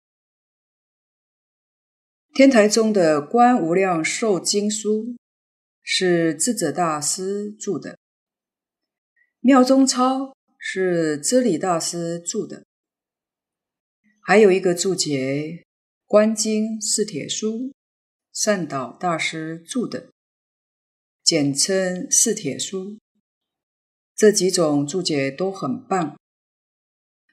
[2.34, 5.04] 天台宗的《观无量寿经书》
[5.84, 8.00] 是智者大师著的，
[9.46, 12.64] 妙中钞是知礼大师著的。
[14.20, 15.18] 还有一个注解，
[16.08, 17.58] 《观经四帖书》，
[18.34, 20.10] 善导大师著的，
[21.24, 22.98] 简称四帖书。
[24.16, 26.18] 这几种注解都很棒。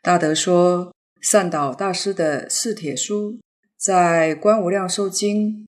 [0.02, 3.40] 大德说，善导大师的四帖书
[3.78, 5.62] 在《观无量寿经》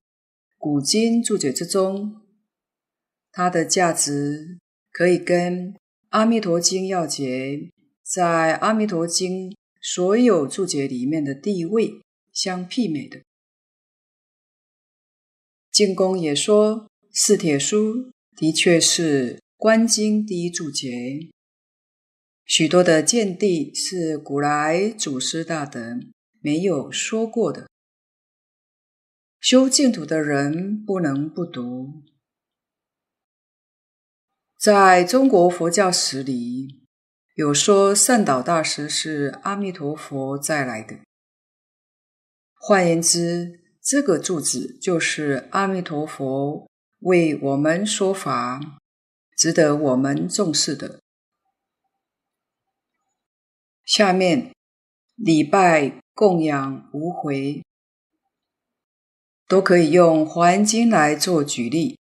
[0.59, 2.21] 古今注解之中，
[3.31, 4.59] 它的价值
[4.91, 5.73] 可以跟
[6.15, 7.57] 《阿弥陀经要解》
[8.01, 9.51] 在《阿弥陀经》
[9.81, 11.99] 所有注解里面的地位
[12.31, 13.21] 相媲美的，
[15.73, 20.87] 净公也说四帖书的确是观经第一注解，
[22.45, 25.99] 许多的见地是古来祖师大德
[26.39, 27.69] 没有说过的，
[29.41, 32.05] 修净土的人不能不读。
[34.65, 36.81] 在中国佛教史里，
[37.35, 41.01] 有说善导大师是阿弥陀佛再来的，
[42.55, 46.67] 换言之，这个柱子就是阿弥陀佛
[47.01, 48.59] 为我们说法，
[49.37, 50.99] 值得我们重视的。
[53.85, 54.51] 下面
[55.15, 57.61] 礼拜供养无回，
[59.47, 61.93] 都可以用《华严经》来做举例，《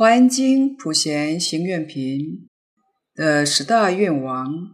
[0.00, 2.48] 华严经》普贤行愿品。
[3.12, 4.72] 的十大愿王，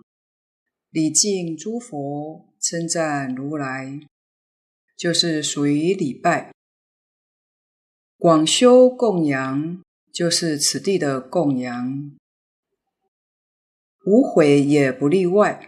[0.91, 4.07] 礼敬诸佛，称赞如来，
[4.97, 6.53] 就是属于礼拜；
[8.16, 12.16] 广修供养，就是此地的供养；
[14.05, 15.66] 无悔也不例外。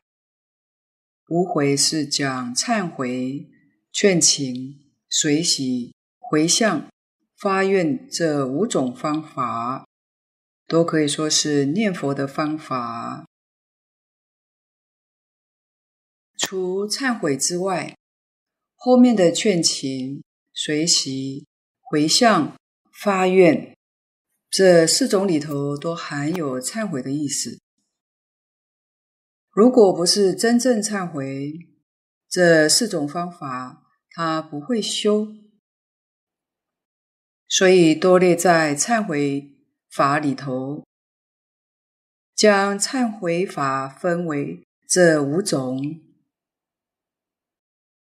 [1.29, 3.49] 无悔是讲忏悔、
[3.91, 4.79] 劝请、
[5.09, 6.89] 随喜、回向、
[7.41, 9.85] 发愿这五种方法。
[10.69, 13.25] 都可以说是念佛的方法。
[16.37, 17.97] 除忏悔之外，
[18.77, 20.23] 后面的劝请、
[20.53, 21.47] 随喜、
[21.81, 22.55] 回向、
[22.93, 23.75] 发愿
[24.51, 27.59] 这四种里头都含有忏悔的意思。
[29.51, 31.55] 如果不是真正忏悔，
[32.29, 35.29] 这四种方法他不会修，
[37.49, 39.51] 所以多列在忏悔
[39.91, 40.85] 法里头，
[42.35, 45.99] 将忏悔法分为这五种。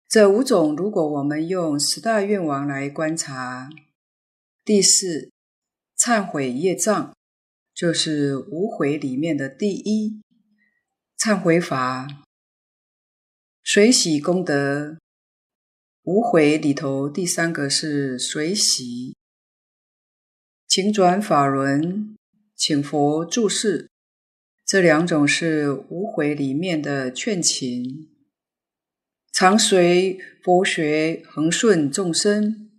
[0.08, 3.70] 这五种，如果我们用十大愿望来观察，
[4.64, 5.30] 第四
[5.96, 7.14] 忏悔业障，
[7.74, 10.20] 就是无悔里面的第一
[11.18, 12.08] 忏悔法；
[13.62, 14.98] 随喜功德，
[16.02, 19.17] 无悔里头第三个是随喜。
[20.68, 22.14] 请转法轮，
[22.54, 23.88] 请佛注释，
[24.66, 28.06] 这两种是无悔里面的劝请；
[29.32, 32.70] 常随佛学恒顺众生，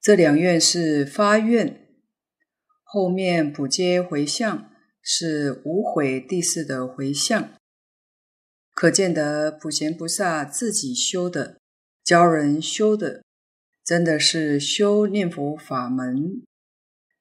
[0.00, 1.74] 这两愿是发愿；
[2.82, 4.70] 后面普皆回向，
[5.02, 7.50] 是无悔第四的回向。
[8.72, 11.58] 可见得普贤菩萨自己修的，
[12.02, 13.25] 教人修的。
[13.86, 16.42] 真的是修念佛法门，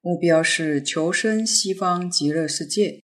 [0.02, 3.04] 目标是求生西方极乐世界。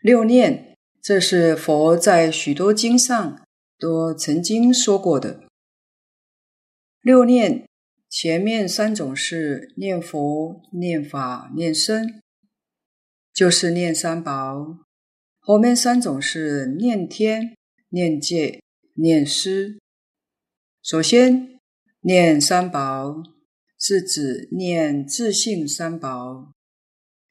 [0.00, 3.46] 六念，这是佛在许多经上
[3.78, 5.44] 都曾经说过的。
[7.02, 7.68] 六念，
[8.08, 12.22] 前面三种是念佛、念法、念身，
[13.34, 14.78] 就是念三宝；
[15.38, 17.54] 后面三种是念天、
[17.90, 18.62] 念戒、
[18.94, 19.78] 念师。
[20.82, 21.60] 首先，
[22.00, 23.22] 念三宝
[23.78, 26.52] 是指念自性三宝，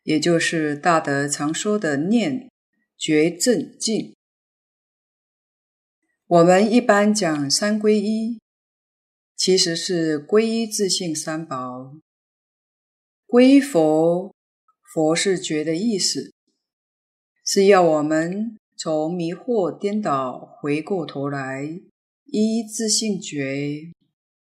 [0.04, 2.52] 也就是大德常说的念
[2.98, 4.14] 觉正净。
[6.28, 8.40] 我们一般讲三皈依，
[9.36, 11.96] 其实是皈依自性三宝。
[13.26, 14.36] 皈依佛，
[14.94, 16.34] 佛是觉的意思，
[17.46, 21.82] 是要我们从迷惑颠倒回过头来，
[22.28, 23.92] 一自性觉，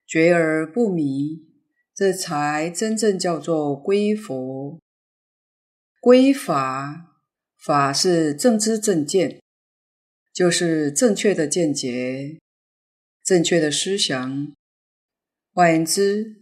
[0.08, 1.46] 觉而不迷，
[1.94, 4.80] 这才真正叫做皈依佛。
[6.02, 7.22] 皈依法，
[7.58, 9.42] 法是正知正见。
[10.34, 12.40] 就是正确的见解，
[13.24, 14.54] 正确的思想。
[15.54, 16.42] 换言之，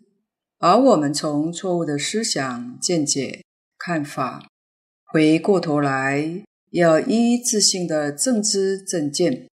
[0.58, 3.44] 把我们从错误的思想、见解、
[3.78, 4.48] 看法，
[5.06, 9.48] 回过头来，要依自性的正知正见，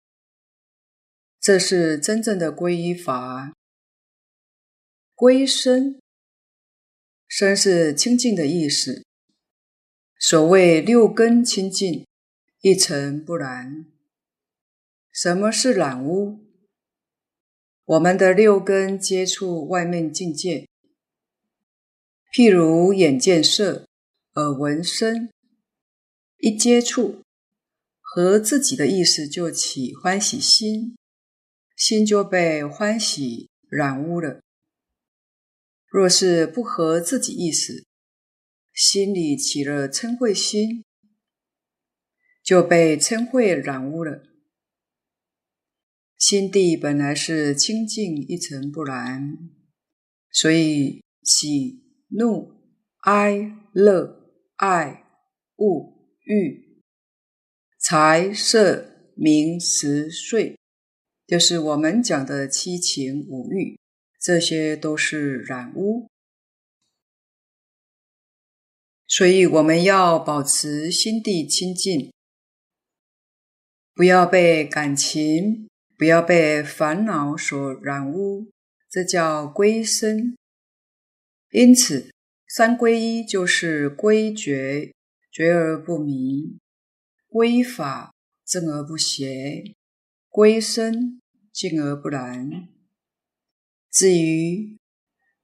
[1.41, 3.53] 这是真正的皈依法。
[5.15, 5.99] 皈身，
[7.27, 9.05] 身是清净的意思。
[10.19, 12.05] 所谓六根清净，
[12.61, 13.85] 一尘不染。
[15.11, 16.39] 什么是染污？
[17.85, 20.67] 我们的六根接触外面境界，
[22.33, 23.87] 譬如眼见色，
[24.35, 25.29] 耳闻声，
[26.37, 27.23] 一接触，
[28.01, 30.95] 和自己的意思就起欢喜心，
[31.80, 34.41] 心就被欢喜染污了。
[35.88, 37.86] 若是不合自己意思，
[38.73, 40.84] 心里起了嗔恚心，
[42.43, 44.23] 就被嗔恚染污了。
[46.17, 49.38] 心地本来是清净一尘不染，
[50.30, 52.51] 所以喜、怒、
[53.03, 55.05] 哀、乐、爱、
[55.55, 55.93] 恶、
[56.25, 56.84] 欲、
[57.80, 60.59] 财、色、名、食、睡，
[61.30, 63.77] 就是我们讲的七情五欲，
[64.19, 66.09] 这些都是染污。
[69.07, 72.11] 所以我们要保持心地清净，
[73.93, 75.67] 不要被感情。
[75.99, 78.49] 不要被烦恼所染污，
[78.89, 80.38] 这叫归身。
[81.51, 82.09] 因此，
[82.47, 84.93] 三归一就是归觉，
[85.30, 86.57] 觉而不迷；
[87.30, 88.13] 皈法，
[88.45, 89.75] 正而不邪；
[90.30, 91.19] 归身，
[91.51, 92.69] 净而不染。
[93.91, 94.77] 至于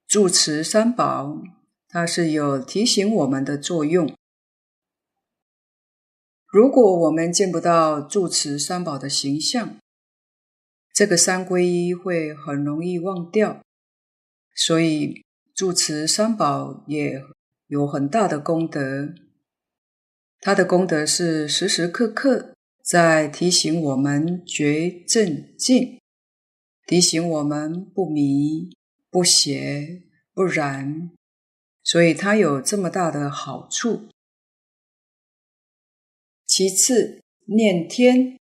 [0.07, 1.41] 住持三宝，
[1.87, 4.15] 它是有提醒我们的作用。
[6.45, 9.77] 如果我们见不到住持三宝的形象，
[10.93, 13.61] 这个三皈依会很容易忘掉，
[14.55, 17.21] 所以住持三宝也
[17.67, 19.13] 有很大的功德。
[20.39, 22.54] 他的功德是时时刻刻
[22.85, 25.99] 在提醒我们觉正净，
[26.85, 28.69] 提醒我们不迷、
[29.09, 31.09] 不邪、不染，
[31.83, 34.07] 所以它有这么大的好处。
[36.45, 38.37] 其次，念天。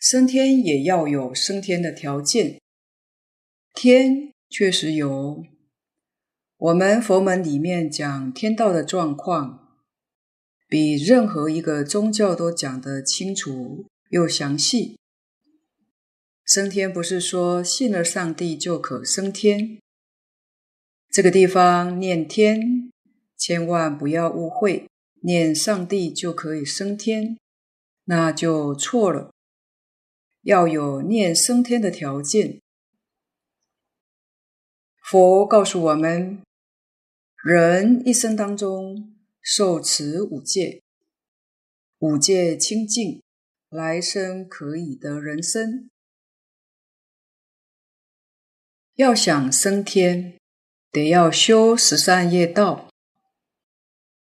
[0.00, 2.60] 升天也要有升天的条件，
[3.72, 5.46] 天确实有。
[6.56, 9.61] 我们佛门里面讲天道的状况，
[10.72, 14.96] 比任何一个宗教都讲得清楚又详细。
[16.46, 19.78] 升天不是说信了上帝就可升天，
[21.10, 22.90] 这个地方念天，
[23.36, 24.88] 千万不要误会，
[25.20, 27.36] 念上帝就可以升天，
[28.04, 29.30] 那就错了。
[30.40, 32.58] 要有念升天的条件。
[35.04, 36.40] 佛告诉我们，
[37.44, 39.11] 人一生当中
[39.42, 40.82] 受持五戒，
[41.98, 43.20] 五戒清净，
[43.68, 45.90] 来生可以得人身。
[48.94, 50.38] 要想升天，
[50.90, 52.88] 得要修十善业道，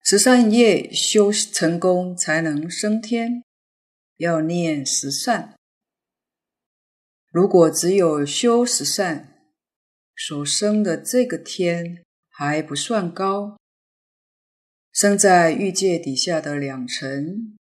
[0.04, 3.44] 十善业修成功才能升天。
[4.18, 5.58] 要念十善。
[7.30, 9.44] 如果只有修十善，
[10.16, 13.58] 所生的这个天还不算高，
[14.96, 17.58] 生在欲界底下的两层，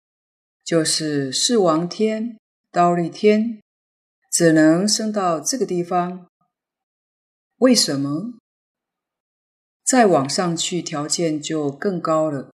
[0.64, 2.40] 就是四王天、
[2.72, 3.62] 刀立天，
[4.32, 6.30] 只能升到这个地方。
[7.58, 8.36] 为什么？
[9.84, 12.54] 再往上去，条件就更高了。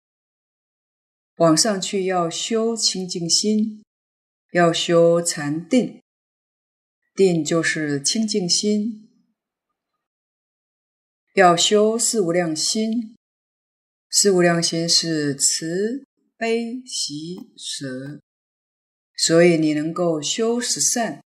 [1.35, 3.83] 往上去要修清净心，
[4.53, 6.01] 要修禅定。
[7.13, 9.07] 定就是清净心，
[11.35, 13.15] 要修四无量心。
[14.13, 16.05] 四无量心是慈
[16.35, 18.19] 悲喜舍，
[19.15, 21.23] 所以你能够修十善、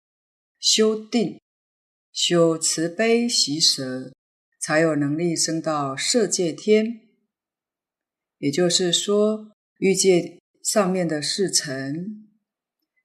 [0.60, 1.40] 修定、
[2.12, 4.12] 修慈悲喜舍，
[4.60, 7.02] 才有能力升到色界天。
[8.40, 12.28] 也就是说，欲界上面的四尘、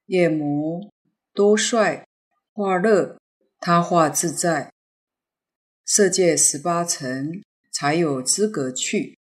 [0.06, 0.90] 夜魔。
[1.34, 2.06] 多帅、
[2.54, 3.18] 化乐，
[3.58, 4.72] 他化自在，
[5.84, 9.18] 色界十八层才有资格去。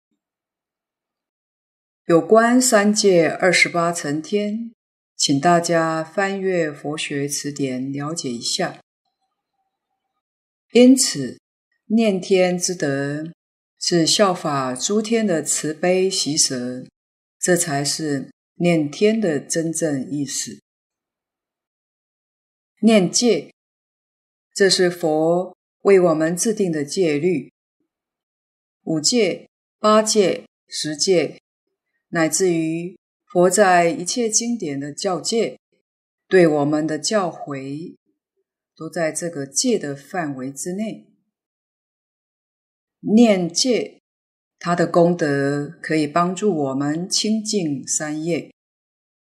[2.09, 4.73] 有关三界二十八层天，
[5.15, 8.81] 请大家翻阅佛学词典了解一下。
[10.71, 11.39] 因此，
[11.85, 13.31] 念天之德
[13.79, 16.83] 是效法诸天的慈悲喜舍，
[17.39, 20.59] 这才是念天的真正意思。
[22.81, 23.53] 念戒，
[24.55, 27.53] 这是佛为我们制定的戒律，
[28.85, 29.47] 五戒、
[29.77, 31.39] 八戒、十戒，
[32.09, 35.57] 乃至于佛在一切经典的教诫，
[36.27, 37.95] 对我们的教诲。
[38.79, 41.11] 都在这个戒的范围之内。
[43.01, 43.99] 念戒，
[44.57, 48.53] 它的功德可以帮助我们清净三业，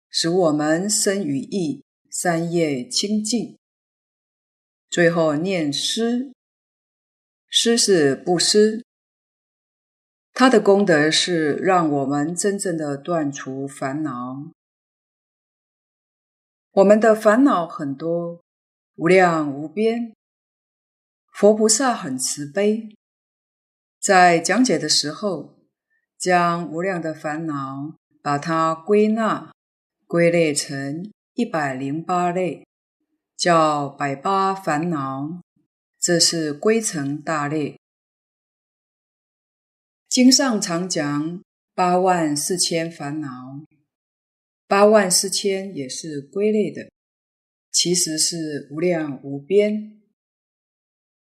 [0.09, 3.57] 使我们身与意三业清净。
[4.89, 6.33] 最后念施，
[7.47, 8.83] 施是布施，
[10.39, 14.43] 它的功德是让我们真正的断除烦恼。
[16.73, 18.39] 我们的烦恼很多。
[18.97, 20.13] 无量无边，
[21.33, 22.95] 佛菩萨很慈悲，
[23.99, 25.57] 在讲解的时候，
[26.19, 29.51] 将无量的烦恼把它归纳、
[30.05, 32.63] 归类成一百零八类，
[33.35, 35.41] 叫百八烦恼，
[35.99, 37.79] 这是归成大类。
[40.17, 41.43] 经上常讲
[41.75, 43.29] 八万四千烦恼，
[44.67, 46.89] 八万四千也是归类的。
[47.71, 50.01] 其实是无量无边。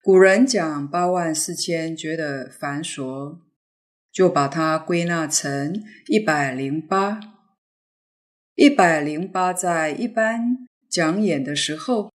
[0.01, 3.39] 古人讲八万四千觉得繁琐，
[4.11, 7.21] 就把它归纳成一百零八。
[8.55, 12.11] 一百零八在一般讲演的时候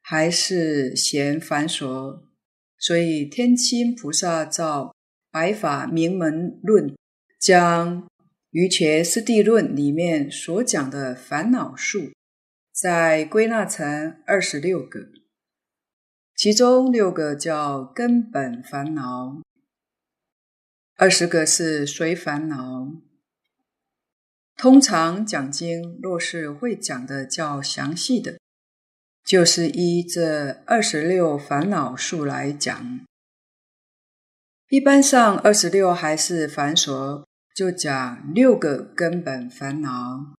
[0.00, 2.22] 还是嫌繁琐，
[2.78, 4.84] 所以天亲菩萨照
[5.34, 6.90] 《白法明门论》
[7.40, 8.02] 将
[8.50, 12.12] 《瑜伽师地论》里面所讲的烦恼数。
[12.72, 15.08] 再归纳成二十六个，
[16.36, 19.42] 其中六个叫根本烦恼，
[20.96, 22.92] 二十个是随烦恼。
[24.56, 28.38] 通常讲经若是会讲的较详细的，
[29.26, 33.00] 就是依这二十六烦恼数来讲。
[34.74, 40.34] 一般上二十六还是繁琐，就讲六个根本烦恼，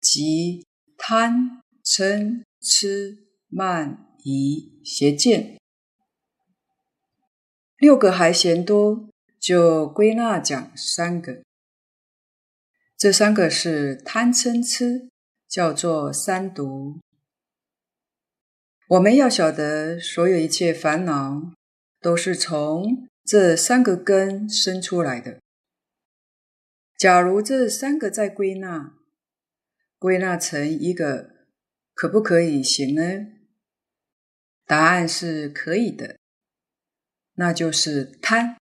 [0.00, 0.64] 即。
[0.96, 5.58] 贪、嗔、痴、慢、疑、邪见，
[7.76, 9.08] 六个还嫌多，
[9.40, 11.42] 就归纳讲三个。
[12.96, 15.08] 这三个是贪、嗔、痴，
[15.48, 17.00] 叫做三毒。
[18.90, 21.52] 我们要晓得，所有一切烦恼
[22.00, 25.40] 都是从这三个根生出来的。
[26.98, 28.94] 假如这三个再归纳。
[29.96, 31.46] 归纳成一个，
[31.94, 33.26] 可不可以行呢？
[34.66, 36.18] 答案是可以的，
[37.36, 38.58] 那就是贪。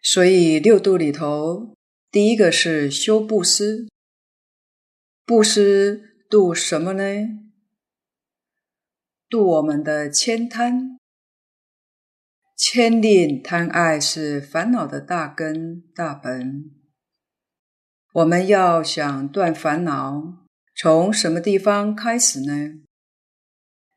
[0.00, 1.74] 所以六度里头，
[2.12, 3.88] 第一个是修布施。
[5.24, 7.02] 布施度什么呢？
[9.28, 11.00] 度我们的慳贪。
[12.64, 16.70] 慳吝贪爱是烦恼的大根大本。
[18.12, 20.46] 我们要想断烦恼，
[20.76, 22.80] 从什么地方开始呢？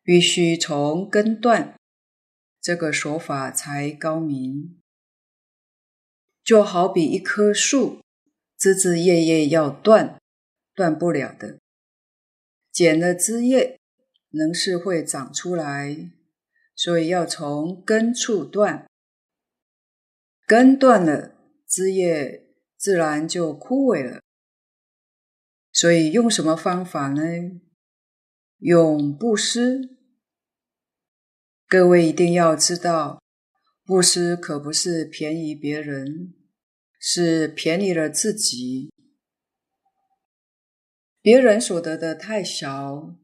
[0.01, 1.75] 必须从根断，
[2.59, 4.81] 这个说法才高明。
[6.43, 8.01] 就好比一棵树，
[8.57, 10.19] 枝枝叶叶要断，
[10.73, 11.59] 断不了的。
[12.71, 13.79] 剪了枝叶，
[14.31, 16.09] 仍是会长出来，
[16.75, 18.85] 所以要从根处断。
[20.45, 21.35] 根断了，
[21.67, 22.43] 枝叶。
[22.77, 24.21] 自然就枯萎了。
[25.71, 27.23] 所以用什么方法呢？
[28.59, 29.97] 用布施。
[31.67, 33.23] 各位一定要知道，
[33.83, 36.35] 布施可不是便宜别人，
[36.99, 38.93] 是便宜了自己。
[41.21, 43.15] 别人所得的太小，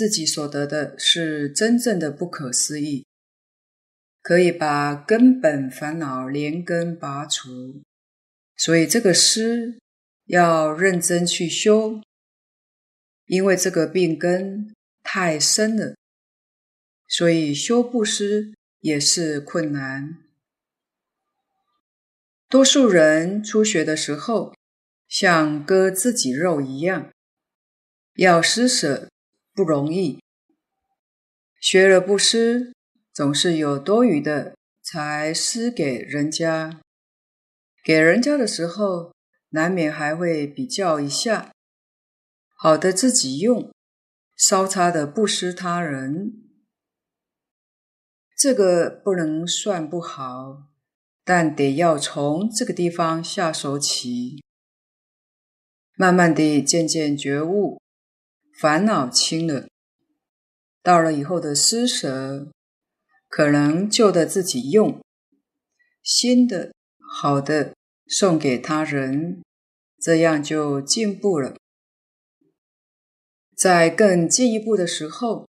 [0.00, 3.04] 自己所得的是真正的不可思议，
[4.22, 7.82] 可以把根本烦恼连根拔除。
[8.56, 9.78] 所以这个施
[10.24, 12.00] 要认真去修，
[13.26, 15.94] 因为这个病根太深了，
[17.06, 20.16] 所以修布施也是困难。
[22.48, 24.54] 多数人初学的时候，
[25.06, 27.10] 像割自己肉一样，
[28.14, 29.10] 要施舍
[29.60, 30.18] 不容易。
[31.60, 32.72] 学了布施，
[33.12, 36.80] 总是有多余的才施给人家。
[37.84, 39.12] 给人家的时候，
[39.50, 41.52] 难免还会比较一下，
[42.56, 43.70] 好的自己用，
[44.34, 46.32] 稍差的不施他人。
[48.34, 50.70] 这个不能算不好，
[51.22, 54.42] 但得要从这个地方下手起，
[55.96, 57.79] 慢慢地渐渐觉悟，
[58.60, 59.68] 烦恼轻了，
[60.82, 62.52] 到了以后的施舍，
[63.26, 65.00] 可能旧的自己用，
[66.02, 66.70] 新的。
[66.98, 67.74] 好的，
[68.06, 69.42] 送给他人，
[69.98, 71.56] 这样就进步了。
[73.56, 75.48] 在更进一步的时候，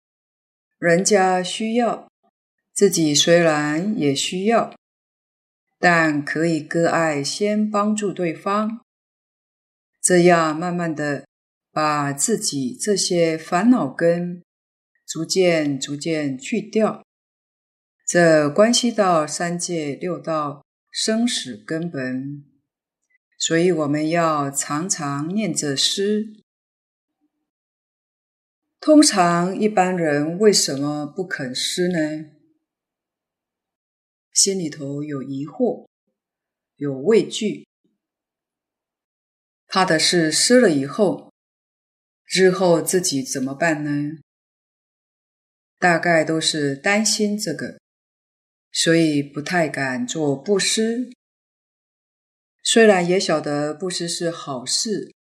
[0.79, 2.09] 人家需要，
[2.73, 4.75] 自己虽然也需要，
[5.79, 8.81] 但可以割爱先帮助对方，
[10.01, 11.27] 这样慢慢的
[11.75, 14.43] 把自己这些烦恼根
[15.07, 17.05] 逐渐逐渐去掉，
[18.07, 20.65] 这关系到三界六道。
[20.97, 22.45] 生死根本，
[23.37, 26.45] 所以我们要常常念着诗。
[28.79, 32.31] 通常一般人为什么不肯施呢？
[34.33, 35.89] 心里头有疑惑，
[36.77, 37.67] 有畏惧，
[39.67, 41.34] 怕的是施了以后，
[42.27, 44.19] 日后自己怎么办呢？
[45.79, 47.79] 大概都是担心这个。
[48.77, 51.13] 所以不太敢做布施，
[52.61, 55.15] 虽然也晓得布施是好事，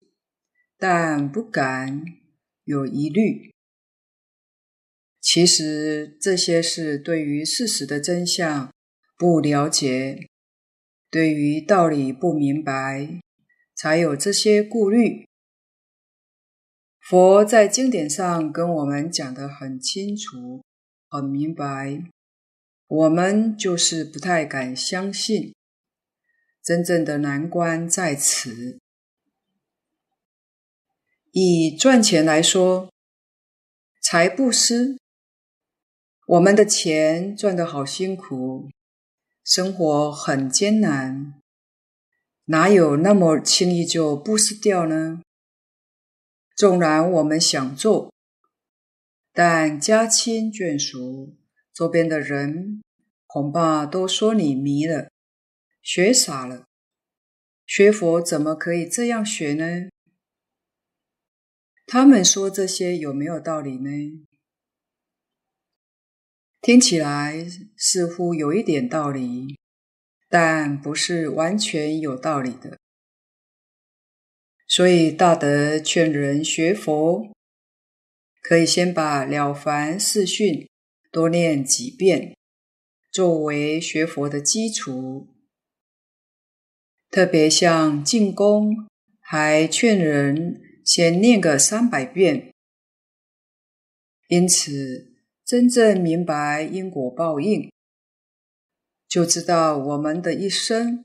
[0.77, 2.01] 但不敢，
[2.63, 3.51] 有疑虑。
[5.19, 8.73] 其实这些是对于事实的真相
[9.17, 10.29] 不了解，
[11.09, 13.19] 对于道理不明白，
[13.75, 15.27] 才有这些顾虑。
[17.11, 20.63] 佛在经典上跟我们讲得很清楚，
[21.09, 22.05] 很明白。
[22.87, 25.53] 我们就是不太敢相信，
[26.63, 28.79] 真正的难关在此。
[31.33, 32.89] 以赚钱来说，
[34.01, 34.97] 财布施，
[36.27, 38.69] 我们的钱赚得好辛苦，
[39.43, 41.33] 生活很艰难，
[42.45, 45.21] 哪有那么轻易就布施掉呢？
[46.61, 48.13] 纵然我们想做，
[49.33, 51.35] 但家亲眷属。
[51.73, 52.83] 周边的人
[53.25, 55.09] 恐怕都说你迷了，
[55.81, 56.65] 学傻了。
[57.65, 59.89] 学佛怎么可以这样学呢？
[61.87, 64.27] 他们说这些有没有道理呢？
[66.61, 67.43] 听起来
[67.75, 69.57] 似乎有一点道理，
[70.29, 72.77] 但不是完全有道理的。
[74.71, 77.29] 所以大德劝人学佛，
[78.41, 80.53] 可以先把《了凡四训》。
[81.11, 82.37] 多念几遍，
[83.11, 85.27] 作为学佛的基础。
[87.09, 88.87] 特别像进宫，
[89.19, 92.53] 还劝人先念个三百遍。
[94.29, 95.11] 因此，
[95.43, 97.69] 真正明白因果报应，
[99.09, 101.03] 就知道我们的一生，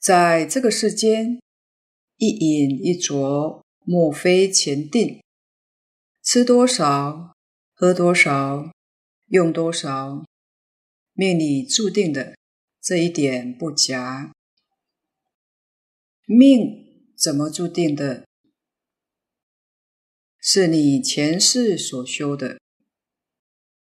[0.00, 1.40] 在这个世间，
[2.18, 5.22] 一饮一啄，莫非前定，
[6.20, 7.36] 吃多少，
[7.72, 8.72] 喝多少，
[9.28, 10.26] 用多少，
[11.12, 12.36] 命里注定的，
[12.82, 14.32] 这一点不假。
[16.26, 18.26] 命怎么注定的？
[20.40, 22.58] 是你前世所修的，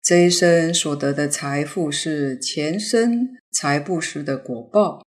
[0.01, 5.05] 这一生所得的财富是前生财布施的果报。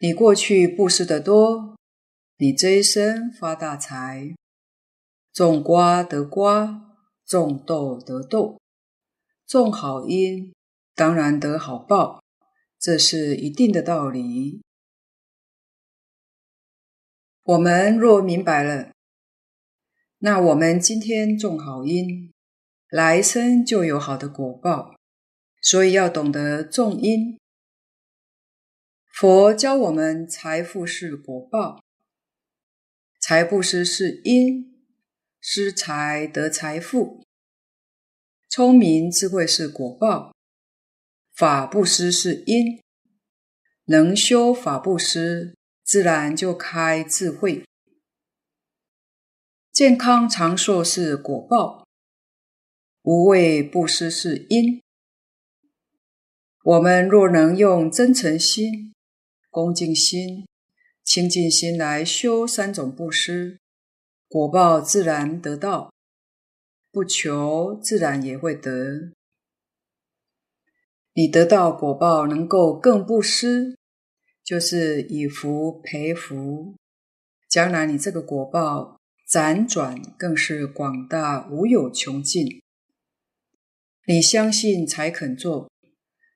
[0.00, 1.73] 你过去布施的多，
[2.36, 4.34] 你这一生发大财，
[5.32, 6.82] 种瓜得瓜。
[7.26, 8.60] 种豆得豆，
[9.46, 10.52] 种好因，
[10.94, 12.22] 当然得好报，
[12.78, 14.60] 这是一定的道理。
[17.44, 18.92] 我们若明白了，
[20.18, 22.30] 那我们今天种好因，
[22.90, 24.94] 来生就有好的果报。
[25.62, 27.38] 所以要懂得种因。
[29.14, 31.82] 佛教我们财富是果报，
[33.26, 34.84] 财布施是因。
[35.40, 37.24] 施财得财富，
[38.50, 40.34] 聪明智慧是果报，
[41.32, 42.82] 法布施是因，
[43.86, 47.64] 能修法布施，自然就开智慧。
[49.72, 51.88] 健康长寿是果报，
[53.04, 54.82] 无畏布施是因。
[56.62, 58.92] 我们若能用真诚心、
[59.48, 60.46] 恭敬心、
[61.04, 63.58] 清净心来修三种布施。
[64.26, 65.90] 果报自然得到；
[66.90, 69.12] 不求，自然也会得。
[71.12, 73.76] 你得到果报，能够更布施，
[74.42, 76.74] 就是以福培福。
[77.48, 78.98] 将来你这个果报
[79.30, 82.60] 辗转，更是广大无有穷尽。
[84.08, 85.70] 你相信才肯做，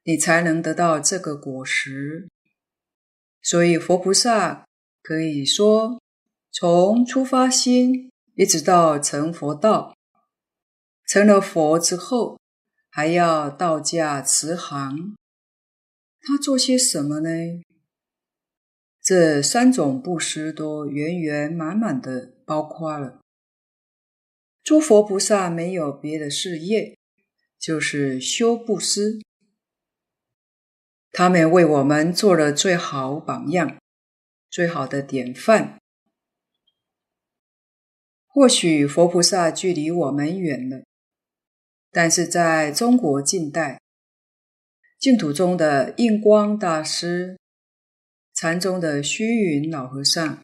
[0.05, 2.29] 你才能得到这个果实。
[3.43, 4.67] 所以佛菩萨
[5.03, 6.01] 可以说，
[6.51, 9.97] 从出发心一直到成佛道，
[11.07, 12.39] 成了佛之后。
[12.91, 15.15] 还要道驾慈航，
[16.21, 17.29] 他做些什么呢？
[19.01, 23.21] 这三种布施都圆圆满满的包括了。
[24.65, 26.97] 诸佛菩萨没有别的事业，
[27.57, 29.21] 就是修布施。
[31.13, 33.79] 他们为我们做了最好榜样，
[34.51, 35.79] 最好的典范。
[38.27, 40.85] 或许佛菩萨距离我们远了。
[41.91, 43.81] 但是在中国近代，
[44.99, 47.39] 净土中的印光大师、
[48.35, 50.41] 禅宗的虚云老和尚，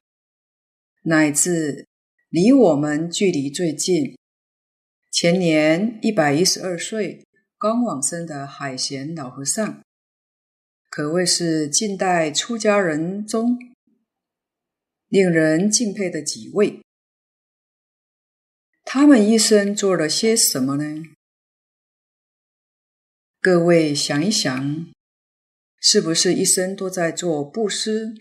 [1.03, 1.87] 乃至
[2.31, 4.17] 离我们距离最近，
[5.13, 7.25] 前年一百一十二岁
[7.59, 9.84] 刚往生的海贤老和尚，
[10.97, 13.59] 可谓是近代出家人中
[15.09, 16.83] 令人敬佩的几位。
[18.85, 21.03] 他们一生做了些什么呢？
[23.41, 24.87] 各位想一想，
[25.81, 28.15] 是不是一生都在做布施、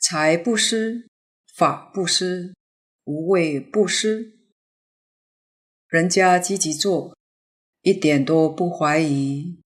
[0.00, 1.08] 财布施、
[1.56, 2.54] 法布施、
[3.02, 4.38] 无畏布施？
[5.88, 7.16] 人家积极做，
[7.80, 9.60] 一点都不怀疑，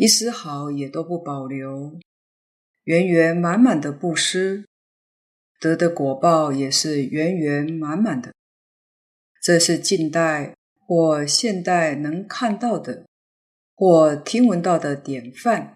[0.00, 2.00] 一丝毫也都不保留，
[2.84, 4.64] 圆圆满满的布施，
[5.60, 8.32] 得的果报也是圆圆满满的。
[9.42, 13.04] 这是近代或现代能看到的。
[13.74, 15.74] 或听闻到的典范，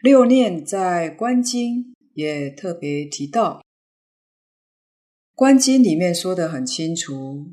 [0.00, 1.84] 六念在《观经》
[2.14, 3.58] 也特别提到，
[5.36, 7.52] 《观经》里面说得很清楚，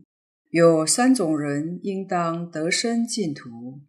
[0.50, 3.82] 有三种人应当得生净土。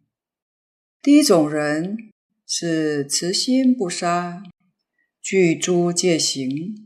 [1.03, 2.11] 第一种人
[2.45, 4.43] 是慈心不杀，
[5.19, 6.85] 具诸戒行，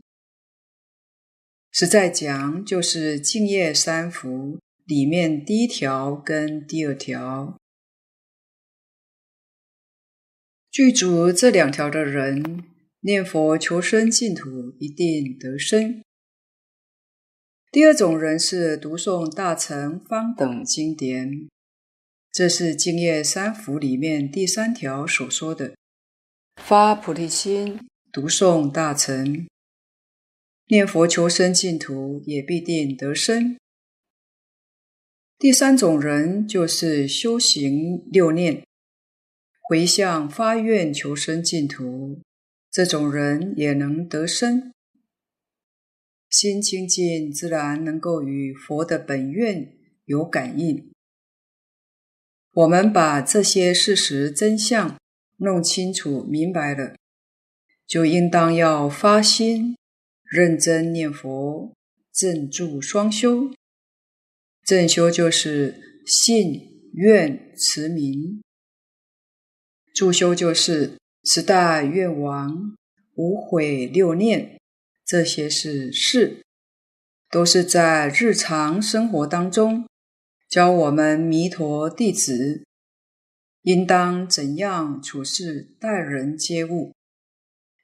[1.70, 4.58] 实在讲就是净业三福。
[4.86, 7.58] 里面第一条跟第二条，
[10.70, 12.64] 具足这两条的人，
[13.00, 16.02] 念佛求生净土，一定得生。
[17.70, 21.48] 第二种人是读诵大乘方等经典，
[22.36, 25.74] 这是净业三福里面第三条所说的，
[26.56, 27.80] 发菩提心，
[28.12, 29.46] 读诵大乘，
[30.66, 33.56] 念佛求生净土，也必定得生。
[35.38, 38.66] 第三种人就是修行六念，
[39.62, 42.20] 回向发愿求生净土，
[42.70, 44.74] 这种人也能得生。
[46.28, 49.74] 心清净，自然能够与佛的本愿
[50.04, 50.92] 有感应。
[52.56, 54.96] 我们把这些事实真相
[55.36, 56.94] 弄清楚明白了，
[57.86, 59.76] 就应当要发心，
[60.24, 61.74] 认真念佛，
[62.10, 63.50] 正住双修。
[64.64, 68.42] 正修就是信愿持名，
[69.94, 72.74] 助修就是十大愿王、
[73.16, 74.58] 无悔六念，
[75.04, 76.42] 这些是事，
[77.30, 79.86] 都是在日常生活当中
[80.56, 82.64] 教我们弥陀弟子
[83.60, 86.94] 应当怎样处事待人接物，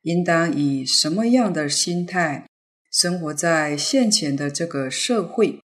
[0.00, 2.48] 应当以什么样的心态
[2.90, 5.60] 生活在现前的这个社会。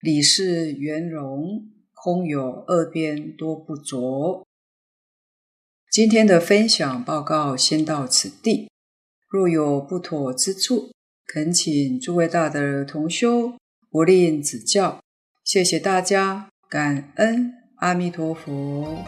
[0.00, 4.46] 理事圆融，空有二边多不着。
[5.92, 8.70] 今天的分享报告先到此地，
[9.28, 10.90] 若有不妥之处，
[11.26, 13.52] 恳请诸位大德同修
[13.90, 14.98] 不吝指教。
[15.52, 19.04] 谢谢大家，感恩阿弥陀佛。